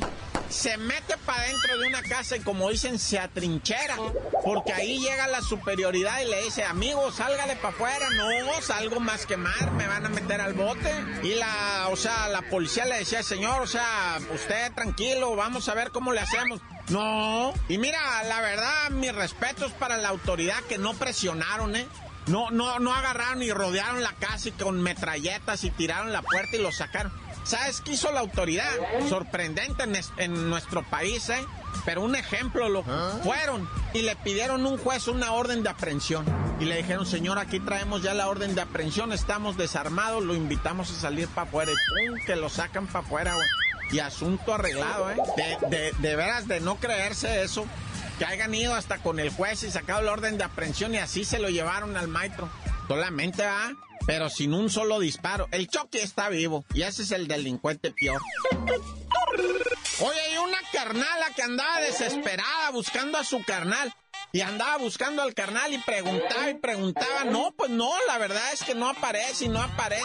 se 0.50 0.78
mete 0.78 1.16
para 1.26 1.44
dentro 1.44 1.78
de 1.78 1.88
una 1.88 2.02
casa 2.02 2.38
y 2.38 2.40
como 2.40 2.72
dicen, 2.72 2.98
se 2.98 3.20
atrinchera. 3.20 3.98
Porque 4.44 4.74
ahí 4.74 5.00
llega 5.00 5.28
la 5.28 5.42
superioridad 5.42 6.22
y 6.22 6.26
le 6.26 6.44
dice, 6.44 6.64
amigo, 6.64 7.12
sálgale 7.12 7.56
para 7.58 7.70
afuera. 7.70 8.10
No, 8.10 8.62
salgo 8.64 9.00
más 9.00 9.28
quemar, 9.28 9.72
me 9.74 9.86
van 9.86 10.08
a 10.08 10.10
meter 10.10 10.42
al 10.42 10.54
bote. 10.54 10.92
Y 11.22 11.36
la, 11.36 11.90
o 11.92 11.96
sea, 11.96 12.30
la 12.30 12.42
policía 12.42 12.86
le 12.86 12.98
decía, 12.98 13.22
señor, 13.22 13.62
o 13.62 13.68
sea, 13.68 14.18
usted 14.34 14.74
tranquilo, 14.74 15.36
vamos 15.36 15.70
a 15.70 15.76
ver 15.76 15.92
cómo 15.92 16.14
le 16.14 16.22
hacemos. 16.22 16.62
No, 16.90 17.54
y 17.68 17.78
mira, 17.78 18.24
la 18.24 18.42
verdad, 18.42 18.90
mis 18.90 19.14
respetos 19.14 19.72
para 19.74 19.98
la 19.98 20.10
autoridad 20.10 20.60
que 20.64 20.78
no 20.78 20.94
presionaron, 20.94 21.76
¿eh? 21.76 21.88
No, 22.28 22.52
no, 22.52 22.80
no 22.80 22.94
agarraron 22.94 23.42
y 23.42 23.52
rodearon 23.52 24.04
la 24.04 24.14
casa 24.14 24.50
y 24.50 24.52
con 24.52 24.82
metralletas 24.82 25.64
y 25.64 25.72
tiraron 25.72 26.12
la 26.12 26.22
puerta 26.22 26.56
y 26.56 26.62
lo 26.62 26.72
sacaron. 26.72 27.12
¿Sabes 27.44 27.82
qué 27.82 27.94
hizo 27.94 28.12
la 28.12 28.20
autoridad? 28.20 28.70
Sorprendente 29.08 29.84
en, 29.84 29.96
en 30.18 30.50
nuestro 30.50 30.84
país, 30.84 31.30
¿eh? 31.30 31.44
Pero 31.86 32.02
un 32.02 32.16
ejemplo 32.16 32.70
lo 32.70 32.84
fueron 33.24 33.68
y 33.94 34.02
le 34.04 34.16
pidieron 34.18 34.66
un 34.66 34.78
juez 34.78 35.08
una 35.08 35.32
orden 35.32 35.64
de 35.64 35.70
aprehensión. 35.70 36.26
Y 36.60 36.66
le 36.66 36.78
dijeron, 36.78 37.06
señor, 37.06 37.40
aquí 37.40 37.60
traemos 37.60 38.04
ya 38.04 38.14
la 38.14 38.28
orden 38.28 38.54
de 38.54 38.62
aprehensión, 38.62 39.14
estamos 39.14 39.58
desarmados, 39.58 40.24
lo 40.24 40.36
invitamos 40.36 40.92
a 40.92 41.00
salir 41.00 41.28
para 41.30 41.48
afuera. 41.48 41.72
Y 41.72 42.08
pum, 42.10 42.20
que 42.26 42.36
lo 42.36 42.50
sacan 42.50 42.86
para 42.86 43.06
afuera, 43.06 43.34
güey. 43.34 43.48
Y 43.92 44.00
asunto 44.00 44.54
arreglado, 44.54 45.10
¿eh? 45.12 45.18
De, 46.00 46.16
veras, 46.16 46.48
de 46.48 46.60
no 46.60 46.76
creerse 46.76 47.44
eso, 47.44 47.66
que 48.18 48.26
hayan 48.26 48.54
ido 48.54 48.76
hasta 48.76 49.00
con 49.00 49.20
el 49.20 49.32
juez 49.32 49.64
y 49.64 49.72
sacado 49.72 50.02
la 50.02 50.12
orden 50.12 50.38
de 50.38 50.44
aprehensión 50.44 50.94
y 50.94 50.98
así 50.98 51.26
se 51.26 51.40
lo 51.40 51.50
llevaron 51.50 51.98
al 51.98 52.08
maestro. 52.08 52.50
Solamente 52.88 53.44
va, 53.44 53.72
pero 54.06 54.30
sin 54.30 54.54
un 54.54 54.70
solo 54.70 55.00
disparo. 55.00 55.48
El 55.52 55.68
choque 55.68 56.02
está 56.02 56.30
vivo 56.30 56.66
y 56.74 56.84
ese 56.84 57.04
es 57.04 57.12
el 57.12 57.28
delincuente 57.28 57.92
peor. 57.92 58.22
Oye, 60.02 60.20
hay 60.20 60.38
una 60.38 60.60
carnala 60.72 61.34
que 61.36 61.42
andaba 61.42 61.82
desesperada 61.82 62.72
buscando 62.72 63.18
a 63.18 63.24
su 63.24 63.44
carnal. 63.44 63.94
Y 64.32 64.42
andaba 64.42 64.78
buscando 64.78 65.24
al 65.24 65.34
carnal 65.34 65.74
y 65.74 65.80
preguntaba 65.80 66.50
y 66.52 66.54
preguntaba. 66.54 67.24
No, 67.26 67.52
pues 67.58 67.72
no, 67.72 67.90
la 68.08 68.20
verdad 68.20 68.54
es 68.54 68.64
que 68.64 68.76
no 68.76 68.88
aparece 68.90 69.46
y 69.46 69.48
no 69.48 69.60
aparece. 69.60 70.04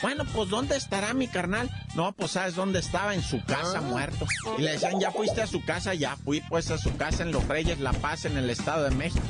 Bueno, 0.00 0.24
pues 0.32 0.48
¿dónde 0.48 0.76
estará 0.76 1.12
mi 1.12 1.26
carnal? 1.26 1.68
No, 1.94 2.12
pues 2.12 2.32
¿sabes 2.32 2.54
dónde 2.54 2.78
estaba? 2.78 3.14
En 3.14 3.22
su 3.22 3.42
casa 3.44 3.80
muerto. 3.80 4.26
Y 4.58 4.62
le 4.62 4.72
decían, 4.72 5.00
¿ya 5.00 5.10
fuiste 5.10 5.42
a 5.42 5.46
su 5.46 5.64
casa? 5.64 5.94
Ya 5.94 6.16
fui 6.16 6.40
pues 6.42 6.70
a 6.70 6.78
su 6.78 6.96
casa 6.96 7.22
en 7.24 7.32
Los 7.32 7.48
Reyes 7.48 7.80
La 7.80 7.92
Paz, 7.92 8.26
en 8.26 8.36
el 8.36 8.48
Estado 8.48 8.84
de 8.84 8.90
México. 8.94 9.24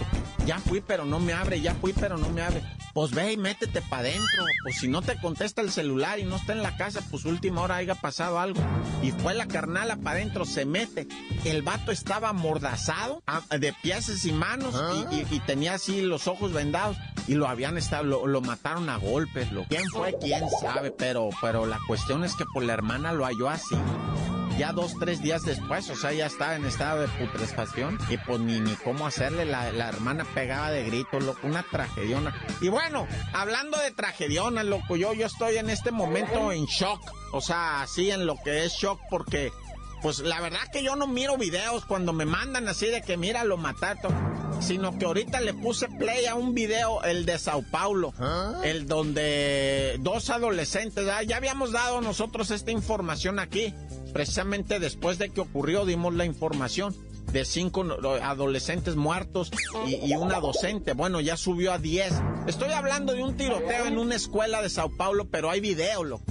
Ya 0.45 0.59
fui, 0.59 0.83
pero 0.83 1.05
no 1.05 1.21
me 1.21 1.33
abre, 1.33 1.61
ya 1.61 1.75
fui, 1.75 1.95
pero 1.95 2.19
no 2.19 2.29
me 2.29 2.43
abre. 2.43 2.63
Pues 2.95 3.11
ve 3.11 3.33
y 3.33 3.37
métete 3.37 3.83
para 3.83 4.03
adentro. 4.03 4.45
Pues 4.63 4.79
si 4.79 4.89
no 4.89 5.03
te 5.03 5.21
contesta 5.21 5.61
el 5.61 5.71
celular 5.71 6.21
y 6.21 6.25
no 6.25 6.37
está 6.37 6.53
en 6.53 6.63
la 6.63 6.77
casa, 6.77 7.03
pues 7.11 7.25
última 7.25 7.61
hora 7.61 7.77
haya 7.77 7.97
pasado 7.97 8.39
algo. 8.39 8.61
Y 9.03 9.11
fue 9.11 9.35
la 9.35 9.47
carnala 9.47 9.97
para 9.97 10.19
adentro, 10.19 10.45
se 10.45 10.65
mete. 10.65 11.09
El 11.45 11.63
vato 11.63 11.91
estaba 11.91 12.29
amordazado, 12.29 13.23
de 13.51 13.73
pies 13.83 14.25
y 14.25 14.33
manos, 14.33 14.75
y, 15.11 15.17
y, 15.17 15.27
y, 15.29 15.41
tenía 15.41 15.75
así 15.75 16.03
los 16.03 16.29
ojos 16.29 16.53
vendados. 16.53 16.97
Y 17.27 17.35
lo 17.35 17.49
habían 17.49 17.77
estado, 17.77 18.05
lo, 18.05 18.27
lo 18.27 18.41
mataron 18.41 18.89
a 18.89 18.97
golpes. 18.97 19.51
Lo, 19.51 19.65
¿Quién 19.65 19.89
fue? 19.91 20.17
¿Quién 20.21 20.45
sabe? 20.61 20.91
Pero, 20.93 21.31
pero 21.41 21.67
la 21.67 21.81
cuestión 21.89 22.23
es 22.23 22.35
que 22.37 22.45
por 22.53 22.63
la 22.63 22.75
hermana 22.75 23.13
lo 23.13 23.25
halló 23.25 23.49
así 23.49 23.75
ya 24.59 24.73
dos, 24.73 24.95
tres 24.99 25.23
días 25.23 25.43
después, 25.43 25.89
o 25.91 25.97
sea, 25.97 26.13
ya 26.13 26.27
estaba 26.27 26.57
en 26.57 26.65
estado 26.65 27.01
de 27.01 27.09
putrefacción 27.09 27.99
y 28.09 28.17
pues 28.19 28.41
ni, 28.41 28.61
ni 28.61 28.75
cómo 28.77 29.07
hacerle, 29.07 29.45
la, 29.45 29.73
la, 29.73 29.89
hermana 29.89 30.25
pegaba 30.35 30.71
de 30.71 30.85
grito, 30.85 31.21
loco, 31.21 31.41
una 31.45 31.63
tragediona. 31.63 32.35
Y 32.61 32.69
bueno, 32.69 33.07
hablando 33.33 33.79
de 33.79 33.91
tragediona, 33.91 34.63
loco, 34.63 34.97
yo, 34.97 35.13
yo 35.13 35.27
estoy 35.27 35.57
en 35.57 35.71
este 35.71 35.91
momento 35.91 36.53
en 36.53 36.67
shock, 36.67 37.01
o 37.33 37.41
sea, 37.41 37.83
así 37.83 38.11
en 38.11 38.27
lo 38.27 38.37
que 38.43 38.65
es 38.65 38.73
shock 38.73 39.01
porque... 39.11 39.53
Pues 40.03 40.19
la 40.19 40.39
verdad 40.39 40.61
que 40.71 40.83
yo 40.83 40.97
no 40.97 41.07
miro 41.07 41.39
videos 41.39 41.87
cuando 41.87 42.13
me 42.13 42.27
mandan 42.27 42.69
así 42.69 42.89
de 42.89 43.01
que 43.01 43.17
mira 43.17 43.43
lo 43.43 43.57
mataron, 43.57 44.13
sino 44.61 44.99
que 44.99 45.05
ahorita 45.05 45.41
le 45.41 45.55
puse 45.55 45.89
play 45.89 46.27
a 46.27 46.35
un 46.35 46.55
video, 46.55 47.03
el 47.05 47.25
de 47.25 47.39
Sao 47.39 47.63
Paulo, 47.71 48.13
¿Ah? 48.19 48.61
el 48.65 48.87
donde 48.87 49.97
dos 50.01 50.31
adolescentes, 50.31 51.07
ya 51.27 51.37
habíamos 51.37 51.73
dado 51.73 52.01
nosotros 52.01 52.51
esta 52.51 52.71
información 52.71 53.39
aquí, 53.39 53.75
precisamente 54.15 54.79
después 54.79 55.19
de 55.19 55.29
que 55.29 55.41
ocurrió 55.41 55.85
dimos 55.85 56.15
la 56.15 56.25
información 56.25 56.95
de 57.33 57.45
cinco 57.45 57.85
adolescentes 58.23 58.95
muertos 58.95 59.51
y, 59.87 59.97
y, 59.97 60.15
una 60.15 60.39
docente. 60.39 60.93
Bueno, 60.93 61.21
ya 61.21 61.37
subió 61.37 61.73
a 61.73 61.79
10. 61.79 62.15
Estoy 62.47 62.71
hablando 62.71 63.13
de 63.13 63.25
un 63.25 63.37
tiroteo 63.37 63.87
en 63.87 63.99
una 63.99 64.15
escuela 64.15 64.63
de 64.63 64.71
Sao 64.71 64.89
Paulo, 64.97 65.27
pero 65.27 65.51
hay 65.51 65.61
video, 65.61 66.05
loco. 66.05 66.25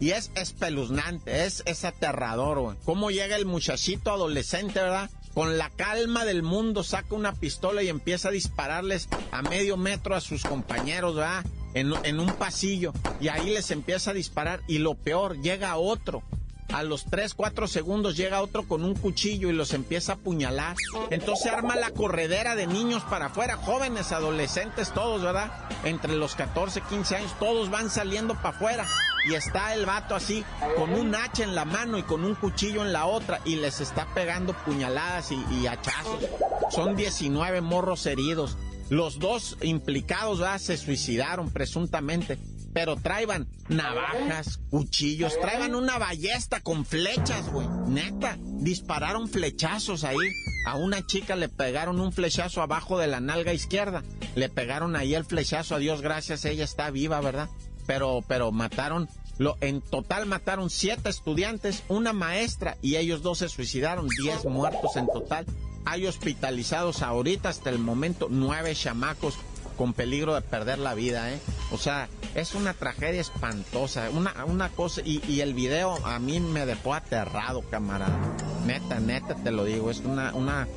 Y 0.00 0.10
es 0.10 0.32
espeluznante, 0.34 1.44
es, 1.44 1.62
es 1.66 1.84
aterrador, 1.84 2.58
güey. 2.58 2.76
Cómo 2.84 3.12
llega 3.12 3.36
el 3.36 3.46
muchachito 3.46 4.10
adolescente, 4.10 4.80
¿verdad? 4.80 5.08
con 5.32 5.56
la 5.58 5.70
calma 5.70 6.24
del 6.24 6.42
mundo 6.42 6.82
saca 6.82 7.14
una 7.14 7.32
pistola 7.32 7.84
y 7.84 7.88
empieza 7.88 8.28
a 8.28 8.32
dispararles 8.32 9.08
a 9.30 9.42
medio 9.42 9.76
metro 9.76 10.16
a 10.16 10.20
sus 10.20 10.42
compañeros, 10.42 11.14
¿verdad? 11.14 11.44
En, 11.74 11.92
en 12.02 12.18
un 12.18 12.32
pasillo. 12.32 12.92
Y 13.20 13.28
ahí 13.28 13.50
les 13.50 13.70
empieza 13.70 14.10
a 14.10 14.14
disparar. 14.14 14.60
Y 14.66 14.78
lo 14.78 14.96
peor, 14.96 15.40
llega 15.40 15.76
otro 15.76 16.24
a 16.72 16.82
los 16.82 17.04
3, 17.04 17.34
4 17.34 17.66
segundos 17.68 18.16
llega 18.16 18.42
otro 18.42 18.66
con 18.66 18.84
un 18.84 18.94
cuchillo 18.94 19.48
y 19.48 19.52
los 19.52 19.72
empieza 19.72 20.12
a 20.12 20.14
apuñalar. 20.16 20.76
Entonces 21.10 21.52
arma 21.52 21.76
la 21.76 21.90
corredera 21.90 22.54
de 22.54 22.66
niños 22.66 23.02
para 23.04 23.26
afuera, 23.26 23.56
jóvenes, 23.56 24.12
adolescentes, 24.12 24.92
todos, 24.92 25.22
¿verdad? 25.22 25.52
Entre 25.84 26.14
los 26.14 26.34
14, 26.34 26.82
15 26.82 27.16
años, 27.16 27.38
todos 27.38 27.70
van 27.70 27.90
saliendo 27.90 28.34
para 28.34 28.50
afuera. 28.50 28.86
Y 29.28 29.34
está 29.34 29.74
el 29.74 29.84
vato 29.84 30.14
así, 30.14 30.44
con 30.76 30.92
un 30.94 31.14
hacha 31.14 31.44
en 31.44 31.54
la 31.54 31.64
mano 31.64 31.98
y 31.98 32.02
con 32.02 32.24
un 32.24 32.34
cuchillo 32.34 32.84
en 32.84 32.92
la 32.92 33.06
otra, 33.06 33.40
y 33.44 33.56
les 33.56 33.80
está 33.80 34.06
pegando 34.14 34.54
puñaladas 34.64 35.30
y, 35.32 35.66
hachazos. 35.66 36.24
Son 36.70 36.96
19 36.96 37.60
morros 37.60 38.06
heridos. 38.06 38.56
Los 38.88 39.18
dos 39.18 39.56
implicados 39.62 40.40
¿verdad? 40.40 40.58
se 40.58 40.76
suicidaron 40.76 41.50
presuntamente 41.50 42.38
pero 42.72 42.96
traían 42.96 43.48
navajas, 43.68 44.60
cuchillos, 44.70 45.38
traían 45.40 45.74
una 45.74 45.98
ballesta 45.98 46.60
con 46.60 46.84
flechas, 46.84 47.50
güey. 47.50 47.66
Neta, 47.88 48.36
dispararon 48.40 49.28
flechazos 49.28 50.04
ahí. 50.04 50.18
A 50.66 50.76
una 50.76 51.04
chica 51.06 51.36
le 51.36 51.48
pegaron 51.48 52.00
un 52.00 52.12
flechazo 52.12 52.62
abajo 52.62 52.98
de 52.98 53.06
la 53.06 53.20
nalga 53.20 53.52
izquierda. 53.52 54.02
Le 54.34 54.48
pegaron 54.48 54.94
ahí 54.94 55.14
el 55.14 55.24
flechazo, 55.24 55.74
a 55.74 55.78
Dios 55.78 56.00
gracias, 56.00 56.44
ella 56.44 56.64
está 56.64 56.90
viva, 56.90 57.20
¿verdad? 57.20 57.48
Pero, 57.86 58.22
pero 58.28 58.52
mataron, 58.52 59.08
lo, 59.38 59.56
en 59.60 59.80
total 59.80 60.26
mataron 60.26 60.70
siete 60.70 61.08
estudiantes, 61.08 61.82
una 61.88 62.12
maestra 62.12 62.76
y 62.82 62.96
ellos 62.96 63.22
dos 63.22 63.38
se 63.38 63.48
suicidaron, 63.48 64.06
diez 64.22 64.44
muertos 64.44 64.96
en 64.96 65.06
total. 65.06 65.46
Hay 65.86 66.06
hospitalizados 66.06 67.02
ahorita 67.02 67.48
hasta 67.48 67.70
el 67.70 67.78
momento 67.78 68.28
nueve 68.30 68.74
chamacos 68.74 69.38
con 69.76 69.94
peligro 69.94 70.34
de 70.34 70.42
perder 70.42 70.78
la 70.78 70.94
vida, 70.94 71.32
¿eh? 71.32 71.40
O 71.72 71.78
sea, 71.78 72.08
es 72.34 72.54
una 72.54 72.74
tragedia 72.74 73.20
espantosa, 73.20 74.10
una, 74.10 74.44
una 74.44 74.68
cosa, 74.68 75.02
y, 75.04 75.40
el 75.40 75.54
video 75.54 75.94
a 76.06 76.18
mí 76.18 76.40
me 76.40 76.66
dejó 76.66 76.94
aterrado, 76.94 77.62
camarada. 77.62 78.18
Neta, 78.66 79.00
neta 79.00 79.34
te 79.34 79.50
lo 79.50 79.64
digo, 79.64 79.90
es 79.90 80.00
una, 80.00 80.34
una, 80.34 80.68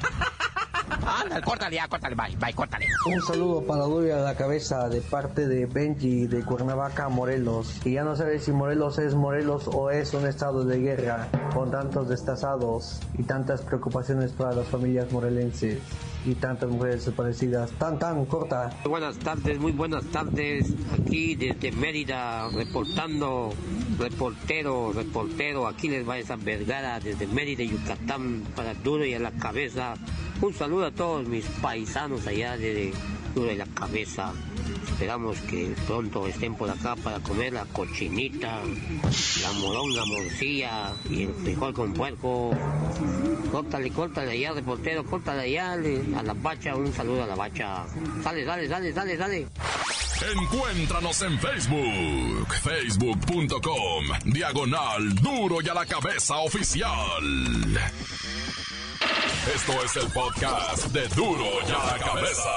Anda, 1.21 1.41
córtale 1.41 1.75
ya, 1.75 1.88
córtale, 1.88 2.15
bye, 2.15 2.35
bye, 2.38 2.53
córtale. 2.53 2.88
Un 3.05 3.21
saludo 3.21 3.61
para 3.65 3.83
Duro 3.83 4.07
y 4.07 4.11
a 4.11 4.17
la 4.17 4.35
cabeza 4.35 4.89
de 4.89 5.01
parte 5.01 5.47
de 5.47 5.65
Benji 5.65 6.27
de 6.27 6.43
Cuernavaca, 6.43 7.09
Morelos. 7.09 7.79
Y 7.85 7.93
ya 7.93 8.03
no 8.03 8.15
sabe 8.15 8.39
si 8.39 8.51
Morelos 8.51 8.97
es 8.99 9.15
Morelos 9.15 9.69
o 9.71 9.91
es 9.91 10.13
un 10.13 10.27
estado 10.27 10.65
de 10.65 10.79
guerra, 10.79 11.27
con 11.53 11.71
tantos 11.71 12.09
destazados 12.09 12.99
y 13.17 13.23
tantas 13.23 13.61
preocupaciones 13.61 14.31
para 14.31 14.53
las 14.53 14.67
familias 14.67 15.11
morelenses 15.11 15.79
y 16.25 16.35
tantas 16.35 16.69
mujeres 16.69 17.05
desaparecidas. 17.05 17.71
Tan, 17.71 17.99
tan 17.99 18.25
corta. 18.25 18.71
Buenas 18.85 19.17
tardes, 19.17 19.59
muy 19.59 19.71
buenas 19.71 20.05
tardes. 20.05 20.73
Aquí 20.99 21.35
desde 21.35 21.71
Mérida, 21.71 22.49
reportando, 22.49 23.53
reportero, 23.97 24.91
reportero. 24.93 25.67
Aquí 25.67 25.89
les 25.89 26.08
va 26.08 26.17
esa 26.17 26.36
Vergara 26.36 26.99
desde 26.99 27.27
Mérida, 27.27 27.63
Yucatán, 27.63 28.43
para 28.55 28.73
Duro 28.73 29.05
y 29.05 29.13
a 29.13 29.19
la 29.19 29.31
cabeza. 29.31 29.95
Un 30.41 30.53
saludo 30.53 30.86
a 30.86 30.91
todos 30.91 31.27
mis 31.27 31.45
paisanos 31.62 32.27
allá 32.27 32.58
de 32.58 32.93
Duro 33.34 33.51
y 33.51 33.55
la 33.55 33.65
cabeza. 33.67 34.34
Esperamos 34.88 35.38
que 35.41 35.75
pronto 35.88 36.25
estén 36.27 36.55
por 36.55 36.69
acá 36.69 36.95
para 36.95 37.19
comer 37.19 37.51
la 37.53 37.65
cochinita, 37.65 38.62
la 39.41 39.51
moronga 39.60 40.05
morcilla 40.05 40.93
y 41.10 41.23
el 41.23 41.34
frijol 41.34 41.73
con 41.73 41.93
puerco. 41.93 42.51
Córtale, 43.51 43.91
córtale 43.91 44.31
allá, 44.31 44.53
reportero, 44.53 45.03
córtale 45.05 45.41
allá 45.41 45.73
a 45.73 46.23
la 46.23 46.34
bacha. 46.34 46.75
Un 46.75 46.93
saludo 46.93 47.23
a 47.23 47.27
la 47.27 47.36
bacha. 47.36 47.86
Dale, 48.23 48.45
dale, 48.45 48.67
dale, 48.67 48.93
dale, 48.93 49.17
dale. 49.17 49.47
Encuéntranos 50.21 51.21
en 51.23 51.38
Facebook, 51.38 52.47
facebook.com, 52.63 54.06
diagonal 54.25 55.13
duro 55.15 55.58
y 55.62 55.67
a 55.67 55.73
la 55.73 55.86
cabeza 55.86 56.38
oficial. 56.38 56.89
Esto 59.54 59.84
es 59.84 59.95
el 59.97 60.12
podcast 60.12 60.88
de 60.88 61.08
duro 61.10 61.45
y 61.67 61.71
a 61.71 61.86
la 61.86 61.99
cabeza. 61.99 62.49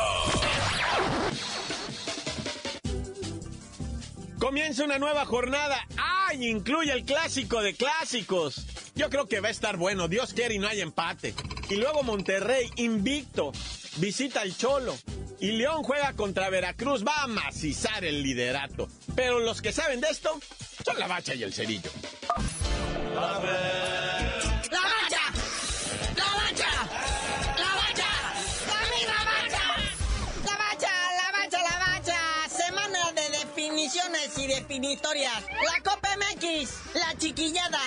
Comienza 4.38 4.84
una 4.84 4.98
nueva 5.00 5.26
jornada. 5.26 5.84
¡Ay! 5.96 6.48
Incluye 6.48 6.92
el 6.92 7.04
clásico 7.04 7.60
de 7.60 7.74
clásicos. 7.74 8.66
Yo 8.94 9.10
creo 9.10 9.26
que 9.26 9.40
va 9.40 9.48
a 9.48 9.50
estar 9.50 9.76
bueno. 9.76 10.06
Dios 10.06 10.32
quiere 10.32 10.54
y 10.54 10.58
no 10.58 10.68
hay 10.68 10.80
empate. 10.80 11.34
Y 11.68 11.74
luego 11.74 12.04
Monterrey, 12.04 12.70
invicto, 12.76 13.50
visita 13.96 14.42
al 14.42 14.56
Cholo. 14.56 14.96
Y 15.40 15.52
León 15.52 15.82
juega 15.82 16.12
contra 16.14 16.50
Veracruz. 16.50 17.04
Va 17.06 17.22
a 17.22 17.26
macizar 17.26 18.04
el 18.04 18.22
liderato. 18.22 18.88
Pero 19.14 19.40
los 19.40 19.62
que 19.62 19.72
saben 19.72 20.00
de 20.00 20.08
esto 20.08 20.38
son 20.84 20.98
la 20.98 21.06
bacha 21.06 21.34
y 21.34 21.42
el 21.42 21.52
cerillo. 21.52 21.90
y 34.36 34.46
definitorias. 34.46 35.44
La 35.64 35.90
Copa 35.90 36.08
MX, 36.16 36.94
la 36.94 37.16
chiquillada, 37.18 37.78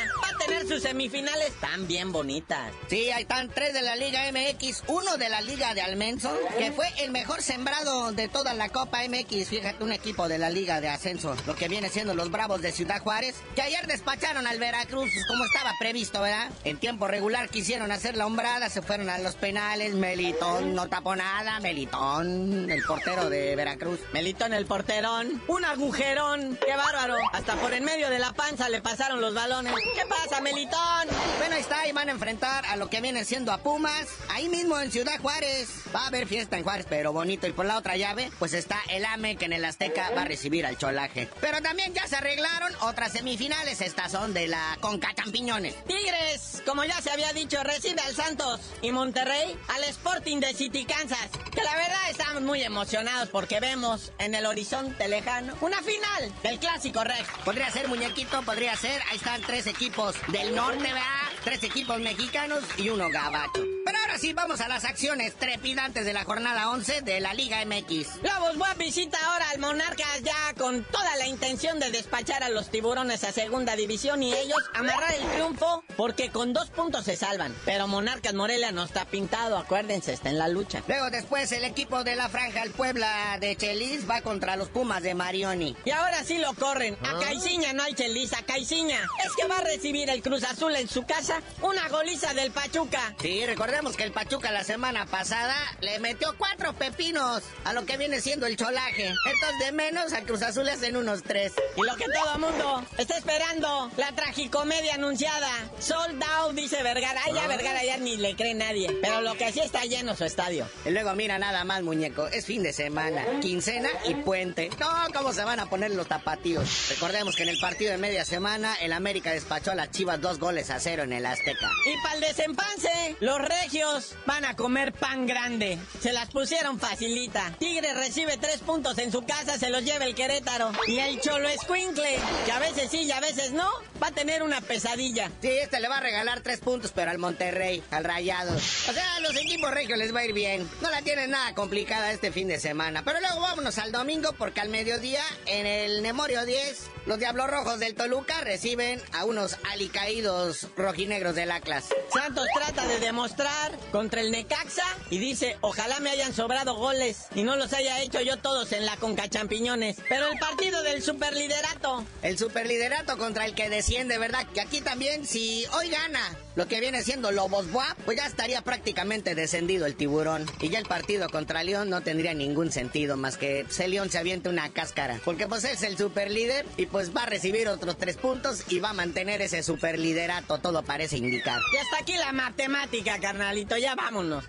sus 0.67 0.83
semifinales 0.83 1.53
tan 1.59 1.87
bien 1.87 2.11
bonitas. 2.11 2.71
Sí, 2.87 3.09
ahí 3.11 3.23
están 3.23 3.49
tres 3.49 3.73
de 3.73 3.81
la 3.81 3.95
Liga 3.95 4.21
MX, 4.31 4.83
uno 4.87 5.17
de 5.17 5.29
la 5.29 5.41
Liga 5.41 5.73
de 5.73 5.81
Almenso, 5.81 6.31
que 6.57 6.71
fue 6.71 6.87
el 6.99 7.11
mejor 7.11 7.41
sembrado 7.41 8.11
de 8.11 8.27
toda 8.27 8.53
la 8.53 8.69
Copa 8.69 8.99
MX. 9.07 9.47
Fíjate, 9.47 9.83
un 9.83 9.91
equipo 9.91 10.27
de 10.27 10.37
la 10.37 10.49
Liga 10.49 10.81
de 10.81 10.89
Ascenso, 10.89 11.35
lo 11.47 11.55
que 11.55 11.67
viene 11.67 11.89
siendo 11.89 12.13
los 12.13 12.31
Bravos 12.31 12.61
de 12.61 12.71
Ciudad 12.71 13.01
Juárez, 13.01 13.35
que 13.55 13.61
ayer 13.61 13.87
despacharon 13.87 14.45
al 14.47 14.59
Veracruz 14.59 15.09
como 15.27 15.45
estaba 15.45 15.71
previsto, 15.79 16.21
¿verdad? 16.21 16.51
En 16.63 16.77
tiempo 16.77 17.07
regular 17.07 17.49
quisieron 17.49 17.91
hacer 17.91 18.17
la 18.17 18.25
hombrada, 18.25 18.69
se 18.69 18.81
fueron 18.81 19.09
a 19.09 19.17
los 19.17 19.35
penales, 19.35 19.93
Melitón 19.93 20.75
no 20.75 20.87
tapó 20.87 21.15
nada, 21.15 21.59
Melitón, 21.59 22.69
el 22.69 22.83
portero 22.83 23.29
de 23.29 23.55
Veracruz. 23.55 23.99
Melitón 24.13 24.53
el 24.53 24.65
porterón, 24.65 25.41
un 25.47 25.65
agujerón, 25.65 26.57
qué 26.65 26.75
bárbaro. 26.75 27.15
Hasta 27.31 27.55
por 27.55 27.73
en 27.73 27.85
medio 27.85 28.09
de 28.09 28.19
la 28.19 28.33
panza 28.33 28.69
le 28.69 28.81
pasaron 28.81 29.21
los 29.21 29.33
balones. 29.33 29.73
¿Qué 29.95 30.05
pasa, 30.07 30.40
Melitón? 30.41 31.07
bueno, 31.37 31.55
ahí 31.55 31.61
está, 31.61 31.87
y 31.87 31.91
van 31.91 32.09
a 32.09 32.11
enfrentar 32.11 32.65
a 32.65 32.75
lo 32.75 32.89
que 32.89 33.01
viene 33.01 33.25
siendo 33.25 33.51
a 33.51 33.57
Pumas, 33.57 34.07
ahí 34.29 34.49
mismo 34.49 34.79
en 34.79 34.91
Ciudad 34.91 35.19
Juárez. 35.19 35.69
Va 35.95 36.03
a 36.03 36.07
haber 36.07 36.27
fiesta 36.27 36.57
en 36.57 36.63
Juárez, 36.63 36.85
pero 36.89 37.13
bonito. 37.13 37.47
Y 37.47 37.51
por 37.51 37.65
la 37.65 37.77
otra 37.77 37.97
llave, 37.97 38.31
pues 38.39 38.53
está 38.53 38.79
el 38.89 39.05
AME 39.05 39.35
que 39.37 39.45
en 39.45 39.53
el 39.53 39.65
Azteca 39.65 40.11
va 40.15 40.21
a 40.21 40.25
recibir 40.25 40.65
al 40.65 40.77
Cholaje. 40.77 41.29
Pero 41.41 41.61
también 41.61 41.93
ya 41.93 42.07
se 42.07 42.15
arreglaron 42.15 42.73
otras 42.81 43.13
semifinales, 43.13 43.81
estas 43.81 44.11
son 44.11 44.33
de 44.33 44.47
la 44.47 44.77
Conca 44.81 45.13
Champiñones. 45.15 45.75
Tigres, 45.85 46.61
como 46.65 46.83
ya 46.83 47.01
se 47.01 47.11
había 47.11 47.33
dicho, 47.33 47.61
recibe 47.63 48.01
al 48.01 48.15
Santos 48.15 48.59
y 48.81 48.91
Monterrey 48.91 49.57
al 49.69 49.83
Sporting 49.85 50.39
de 50.39 50.53
City, 50.53 50.85
Kansas. 50.85 51.29
Que 51.53 51.63
la 51.63 51.75
verdad 51.75 52.09
estamos 52.09 52.43
muy 52.43 52.61
emocionados 52.63 53.29
porque 53.29 53.59
vemos 53.59 54.11
en 54.19 54.35
el 54.35 54.45
horizonte 54.45 55.07
lejano 55.07 55.55
una 55.61 55.81
final 55.81 56.33
del 56.43 56.59
Clásico 56.59 57.03
Rex. 57.03 57.27
Podría 57.43 57.69
ser 57.71 57.87
muñequito, 57.87 58.41
podría 58.43 58.75
ser, 58.75 59.01
ahí 59.09 59.17
están 59.17 59.41
tres 59.41 59.67
equipos 59.67 60.15
del 60.27 60.55
norte, 60.55 60.83
¿verdad? 60.83 61.01
Tres 61.43 61.63
equipos 61.63 61.99
mexicanos 61.99 62.63
y 62.77 62.89
uno 62.89 63.09
gabacho. 63.09 63.80
Ahora 64.11 64.19
sí, 64.19 64.33
vamos 64.33 64.59
a 64.59 64.67
las 64.67 64.83
acciones 64.83 65.35
trepidantes 65.35 66.03
de 66.03 66.11
la 66.11 66.25
jornada 66.25 66.69
11 66.71 67.01
de 67.03 67.21
la 67.21 67.33
Liga 67.33 67.63
MX. 67.65 68.21
Lobos 68.21 68.57
Buap 68.57 68.77
visita 68.77 69.17
ahora 69.25 69.49
al 69.51 69.59
Monarcas 69.59 70.21
ya 70.21 70.53
con 70.57 70.83
toda 70.83 71.15
la 71.15 71.27
intención 71.27 71.79
de 71.79 71.91
despachar 71.91 72.43
a 72.43 72.49
los 72.49 72.69
tiburones 72.69 73.23
a 73.23 73.31
segunda 73.31 73.77
división 73.77 74.21
y 74.21 74.33
ellos 74.33 74.59
amarrar 74.73 75.13
el 75.13 75.25
triunfo 75.29 75.85
porque 75.95 76.29
con 76.29 76.51
dos 76.51 76.71
puntos 76.71 77.05
se 77.05 77.15
salvan. 77.15 77.55
Pero 77.63 77.87
Monarcas 77.87 78.33
Morelia 78.33 78.73
no 78.73 78.83
está 78.83 79.05
pintado, 79.05 79.57
acuérdense, 79.57 80.11
está 80.11 80.29
en 80.29 80.39
la 80.39 80.49
lucha. 80.49 80.83
Luego 80.89 81.09
después 81.09 81.49
el 81.53 81.63
equipo 81.63 82.03
de 82.03 82.17
la 82.17 82.27
Franja, 82.27 82.63
el 82.63 82.71
Puebla 82.71 83.37
de 83.39 83.55
Chelis, 83.55 84.09
va 84.09 84.19
contra 84.19 84.57
los 84.57 84.67
Pumas 84.67 85.03
de 85.03 85.15
Marioni. 85.15 85.77
Y 85.85 85.91
ahora 85.91 86.25
sí 86.25 86.37
lo 86.37 86.53
corren. 86.55 86.97
A 87.05 87.17
Caiciña 87.17 87.71
no 87.71 87.83
hay 87.83 87.93
Chelis, 87.93 88.33
a 88.33 88.43
Caiciña. 88.43 88.99
Es 89.25 89.31
que 89.37 89.47
va 89.47 89.59
a 89.59 89.63
recibir 89.63 90.09
el 90.09 90.21
Cruz 90.21 90.43
Azul 90.43 90.75
en 90.75 90.89
su 90.89 91.05
casa 91.05 91.41
una 91.61 91.87
goliza 91.87 92.33
del 92.33 92.51
Pachuca. 92.51 93.15
Sí, 93.21 93.45
recordemos 93.45 93.95
que 93.95 94.00
el 94.01 94.11
Pachuca 94.11 94.51
la 94.51 94.63
semana 94.63 95.05
pasada 95.05 95.55
le 95.81 95.99
metió 95.99 96.33
cuatro 96.37 96.73
pepinos 96.73 97.43
a 97.65 97.73
lo 97.73 97.85
que 97.85 97.97
viene 97.97 98.19
siendo 98.19 98.47
el 98.47 98.57
cholaje. 98.57 99.07
Entonces 99.07 99.59
de 99.59 99.71
menos 99.71 100.13
al 100.13 100.23
Cruz 100.23 100.41
Azul 100.41 100.65
le 100.65 100.71
hacen 100.71 100.95
unos 100.95 101.21
tres. 101.21 101.53
Y 101.75 101.81
lo 101.81 101.95
que 101.95 102.05
todo 102.05 102.39
mundo 102.39 102.83
está 102.97 103.17
esperando, 103.17 103.91
la 103.97 104.11
tragicomedia 104.13 104.95
anunciada. 104.95 105.51
Sold 105.79 106.23
out, 106.23 106.55
dice 106.55 106.81
Vergara. 106.81 107.21
Ay, 107.25 107.33
ya 107.35 107.47
Vergara 107.47 107.83
ya 107.83 107.97
ni 107.97 108.17
le 108.17 108.35
cree 108.35 108.55
nadie. 108.55 108.89
Pero 109.01 109.21
lo 109.21 109.35
que 109.35 109.51
sí 109.51 109.59
está 109.59 109.83
lleno 109.83 110.15
su 110.15 110.25
estadio. 110.25 110.67
Y 110.85 110.89
luego 110.89 111.13
mira 111.13 111.37
nada 111.37 111.63
más, 111.63 111.83
muñeco. 111.83 112.27
Es 112.27 112.45
fin 112.45 112.63
de 112.63 112.73
semana, 112.73 113.23
quincena 113.41 113.89
y 114.05 114.15
puente. 114.15 114.69
No, 114.79 114.89
¿cómo 115.13 115.31
se 115.31 115.43
van 115.43 115.59
a 115.59 115.69
poner 115.69 115.91
los 115.91 116.07
tapatíos? 116.07 116.89
Recordemos 116.89 117.35
que 117.35 117.43
en 117.43 117.49
el 117.49 117.59
partido 117.59 117.91
de 117.91 117.97
media 117.97 118.25
semana, 118.25 118.75
el 118.81 118.93
América 118.93 119.31
despachó 119.31 119.71
a 119.71 119.75
las 119.75 119.91
Chivas 119.91 120.19
dos 120.21 120.39
goles 120.39 120.71
a 120.71 120.79
cero 120.79 121.03
en 121.03 121.13
el 121.13 121.25
Azteca. 121.25 121.69
Y 121.85 122.01
para 122.01 122.15
el 122.15 122.21
desempance, 122.21 123.15
los 123.19 123.37
regios 123.39 123.90
van 124.25 124.45
a 124.45 124.55
comer 124.55 124.93
pan 124.93 125.25
grande. 125.25 125.77
Se 125.99 126.13
las 126.13 126.29
pusieron 126.29 126.79
facilita. 126.79 127.53
Tigre 127.59 127.93
recibe 127.93 128.37
tres 128.37 128.59
puntos 128.59 128.97
en 128.97 129.11
su 129.11 129.23
casa, 129.23 129.57
se 129.57 129.69
los 129.69 129.83
lleva 129.83 130.05
el 130.05 130.15
Querétaro. 130.15 130.71
Y 130.87 130.99
el 130.99 131.19
Cholo 131.21 131.47
Escuincle, 131.49 132.17
que 132.45 132.51
a 132.51 132.59
veces 132.59 132.89
sí 132.91 133.01
y 133.01 133.11
a 133.11 133.19
veces 133.19 133.51
no, 133.51 133.69
va 134.01 134.07
a 134.07 134.11
tener 134.11 134.43
una 134.43 134.61
pesadilla. 134.61 135.31
Sí, 135.41 135.49
este 135.49 135.79
le 135.79 135.87
va 135.87 135.97
a 135.97 136.01
regalar 136.01 136.41
tres 136.41 136.59
puntos, 136.59 136.91
pero 136.93 137.11
al 137.11 137.17
Monterrey, 137.17 137.83
al 137.91 138.03
Rayado. 138.03 138.55
O 138.55 138.93
sea, 138.93 139.15
a 139.15 139.19
los 139.21 139.35
equipos 139.35 139.71
regios 139.71 139.97
les 139.97 140.13
va 140.13 140.21
a 140.21 140.25
ir 140.25 140.33
bien. 140.33 140.69
No 140.81 140.89
la 140.89 141.01
tienen 141.01 141.31
nada 141.31 141.53
complicada 141.55 142.11
este 142.11 142.31
fin 142.31 142.47
de 142.47 142.59
semana. 142.59 143.03
Pero 143.03 143.19
luego 143.19 143.41
vámonos 143.41 143.77
al 143.77 143.91
domingo, 143.91 144.33
porque 144.37 144.61
al 144.61 144.69
mediodía, 144.69 145.23
en 145.45 145.65
el 145.65 146.01
Nemorio 146.01 146.45
10, 146.45 146.89
los 147.05 147.19
Diablos 147.19 147.49
Rojos 147.49 147.79
del 147.79 147.95
Toluca 147.95 148.41
reciben 148.41 149.01
a 149.13 149.25
unos 149.25 149.57
alicaídos 149.71 150.67
rojinegros 150.75 151.35
del 151.35 151.51
Atlas. 151.51 151.89
Santos 152.13 152.47
trata 152.53 152.87
de 152.87 152.99
demostrar 152.99 153.71
contra 153.91 154.21
el 154.21 154.31
Necaxa 154.31 154.85
y 155.09 155.17
dice, 155.17 155.57
ojalá 155.61 155.99
me 155.99 156.09
hayan 156.09 156.33
sobrado 156.33 156.75
goles 156.75 157.27
y 157.35 157.43
no 157.43 157.55
los 157.55 157.73
haya 157.73 158.01
hecho 158.01 158.21
yo 158.21 158.37
todos 158.37 158.71
en 158.71 158.85
la 158.85 158.97
Conca 158.97 159.27
Champiñones. 159.29 159.97
Pero 160.09 160.27
el 160.27 160.39
partido 160.39 160.83
del 160.83 161.01
superliderato. 161.01 162.05
El 162.21 162.37
superliderato 162.37 163.17
contra 163.17 163.45
el 163.45 163.55
que 163.55 163.69
desciende, 163.69 164.17
¿verdad? 164.17 164.45
Que 164.53 164.61
aquí 164.61 164.81
también, 164.81 165.25
si 165.25 165.65
hoy 165.73 165.89
gana 165.89 166.37
lo 166.55 166.67
que 166.67 166.79
viene 166.79 167.03
siendo 167.03 167.31
Lobos 167.31 167.71
Buap, 167.71 167.97
pues 168.05 168.17
ya 168.17 168.25
estaría 168.25 168.61
prácticamente 168.61 169.35
descendido 169.35 169.85
el 169.85 169.95
tiburón. 169.95 170.45
Y 170.59 170.69
ya 170.69 170.79
el 170.79 170.85
partido 170.85 171.29
contra 171.29 171.63
León 171.63 171.89
no 171.89 172.01
tendría 172.01 172.33
ningún 172.33 172.71
sentido 172.71 173.17
más 173.17 173.37
que 173.37 173.65
pues, 173.65 173.87
León 173.87 174.09
se 174.09 174.17
aviente 174.17 174.49
una 174.49 174.69
cáscara. 174.69 175.19
Porque 175.23 175.47
pues 175.47 175.63
es 175.63 175.83
el 175.83 175.97
superlíder 175.97 176.65
y 176.77 176.85
pues 176.85 177.15
va 177.15 177.23
a 177.23 177.25
recibir 177.25 177.67
otros 177.67 177.97
tres 177.97 178.17
puntos 178.17 178.65
y 178.69 178.79
va 178.79 178.89
a 178.89 178.93
mantener 178.93 179.41
ese 179.41 179.63
superliderato, 179.63 180.57
todo 180.59 180.83
parece 180.83 181.17
indicar. 181.17 181.59
Y 181.73 181.77
hasta 181.77 181.99
aquí 181.99 182.13
la 182.13 182.31
matemática, 182.31 183.19
carnalito, 183.19 183.77
ya 183.77 183.95
vámonos. 183.95 184.43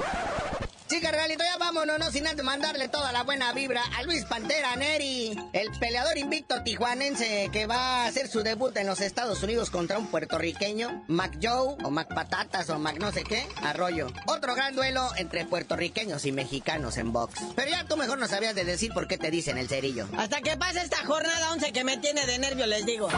Sí, 0.92 1.00
carnalito, 1.00 1.42
ya 1.42 1.56
vámonos, 1.56 1.98
no 1.98 2.10
sin 2.10 2.26
antes 2.26 2.44
mandarle 2.44 2.86
toda 2.86 3.12
la 3.12 3.22
buena 3.22 3.54
vibra 3.54 3.82
a 3.96 4.02
Luis 4.02 4.26
Pantera 4.26 4.76
Neri, 4.76 5.34
el 5.54 5.70
peleador 5.78 6.18
invicto 6.18 6.62
tijuanense 6.62 7.48
que 7.50 7.64
va 7.64 8.04
a 8.04 8.06
hacer 8.08 8.28
su 8.28 8.42
debut 8.42 8.76
en 8.76 8.86
los 8.86 9.00
Estados 9.00 9.42
Unidos 9.42 9.70
contra 9.70 9.96
un 9.96 10.08
puertorriqueño, 10.08 11.02
Mac 11.08 11.38
Joe, 11.42 11.78
o 11.82 11.90
Mac 11.90 12.14
Patatas, 12.14 12.68
o 12.68 12.78
Mac 12.78 12.98
no 12.98 13.10
sé 13.10 13.24
qué, 13.24 13.48
Arroyo. 13.62 14.08
Otro 14.26 14.54
gran 14.54 14.74
duelo 14.74 15.08
entre 15.16 15.46
puertorriqueños 15.46 16.26
y 16.26 16.32
mexicanos 16.32 16.98
en 16.98 17.10
box. 17.10 17.40
Pero 17.56 17.70
ya 17.70 17.84
tú 17.84 17.96
mejor 17.96 18.18
no 18.18 18.28
sabías 18.28 18.54
de 18.54 18.66
decir 18.66 18.92
por 18.92 19.08
qué 19.08 19.16
te 19.16 19.30
dicen 19.30 19.56
el 19.56 19.70
cerillo. 19.70 20.06
Hasta 20.18 20.42
que 20.42 20.58
pase 20.58 20.82
esta 20.82 21.06
jornada 21.06 21.52
11 21.52 21.72
que 21.72 21.84
me 21.84 21.96
tiene 21.96 22.26
de 22.26 22.38
nervio, 22.38 22.66
les 22.66 22.84
digo. 22.84 23.08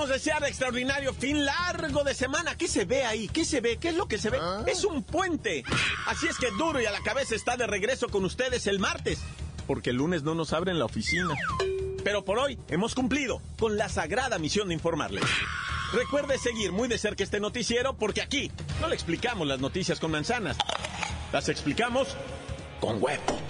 Queremos 0.00 0.16
desear 0.16 0.42
extraordinario 0.44 1.12
fin 1.12 1.44
largo 1.44 2.02
de 2.04 2.14
semana. 2.14 2.56
¿Qué 2.56 2.68
se 2.68 2.86
ve 2.86 3.04
ahí? 3.04 3.28
¿Qué 3.28 3.44
se 3.44 3.60
ve? 3.60 3.76
¿Qué 3.76 3.90
es 3.90 3.96
lo 3.96 4.08
que 4.08 4.16
se 4.16 4.30
ve? 4.30 4.38
Es 4.66 4.82
un 4.84 5.02
puente. 5.02 5.62
Así 6.06 6.26
es 6.26 6.38
que 6.38 6.46
duro 6.56 6.80
y 6.80 6.86
a 6.86 6.90
la 6.90 7.02
cabeza 7.02 7.34
está 7.34 7.58
de 7.58 7.66
regreso 7.66 8.08
con 8.08 8.24
ustedes 8.24 8.66
el 8.66 8.78
martes. 8.78 9.20
Porque 9.66 9.90
el 9.90 9.96
lunes 9.96 10.22
no 10.22 10.34
nos 10.34 10.54
abren 10.54 10.78
la 10.78 10.86
oficina. 10.86 11.34
Pero 12.02 12.24
por 12.24 12.38
hoy 12.38 12.58
hemos 12.68 12.94
cumplido 12.94 13.42
con 13.58 13.76
la 13.76 13.90
sagrada 13.90 14.38
misión 14.38 14.68
de 14.68 14.74
informarles. 14.74 15.24
Recuerde 15.92 16.38
seguir 16.38 16.72
muy 16.72 16.88
de 16.88 16.96
cerca 16.96 17.22
este 17.22 17.38
noticiero 17.38 17.92
porque 17.92 18.22
aquí 18.22 18.50
no 18.80 18.88
le 18.88 18.94
explicamos 18.94 19.46
las 19.46 19.60
noticias 19.60 20.00
con 20.00 20.12
manzanas. 20.12 20.56
Las 21.30 21.50
explicamos 21.50 22.16
con 22.80 23.02
huevo. 23.02 23.49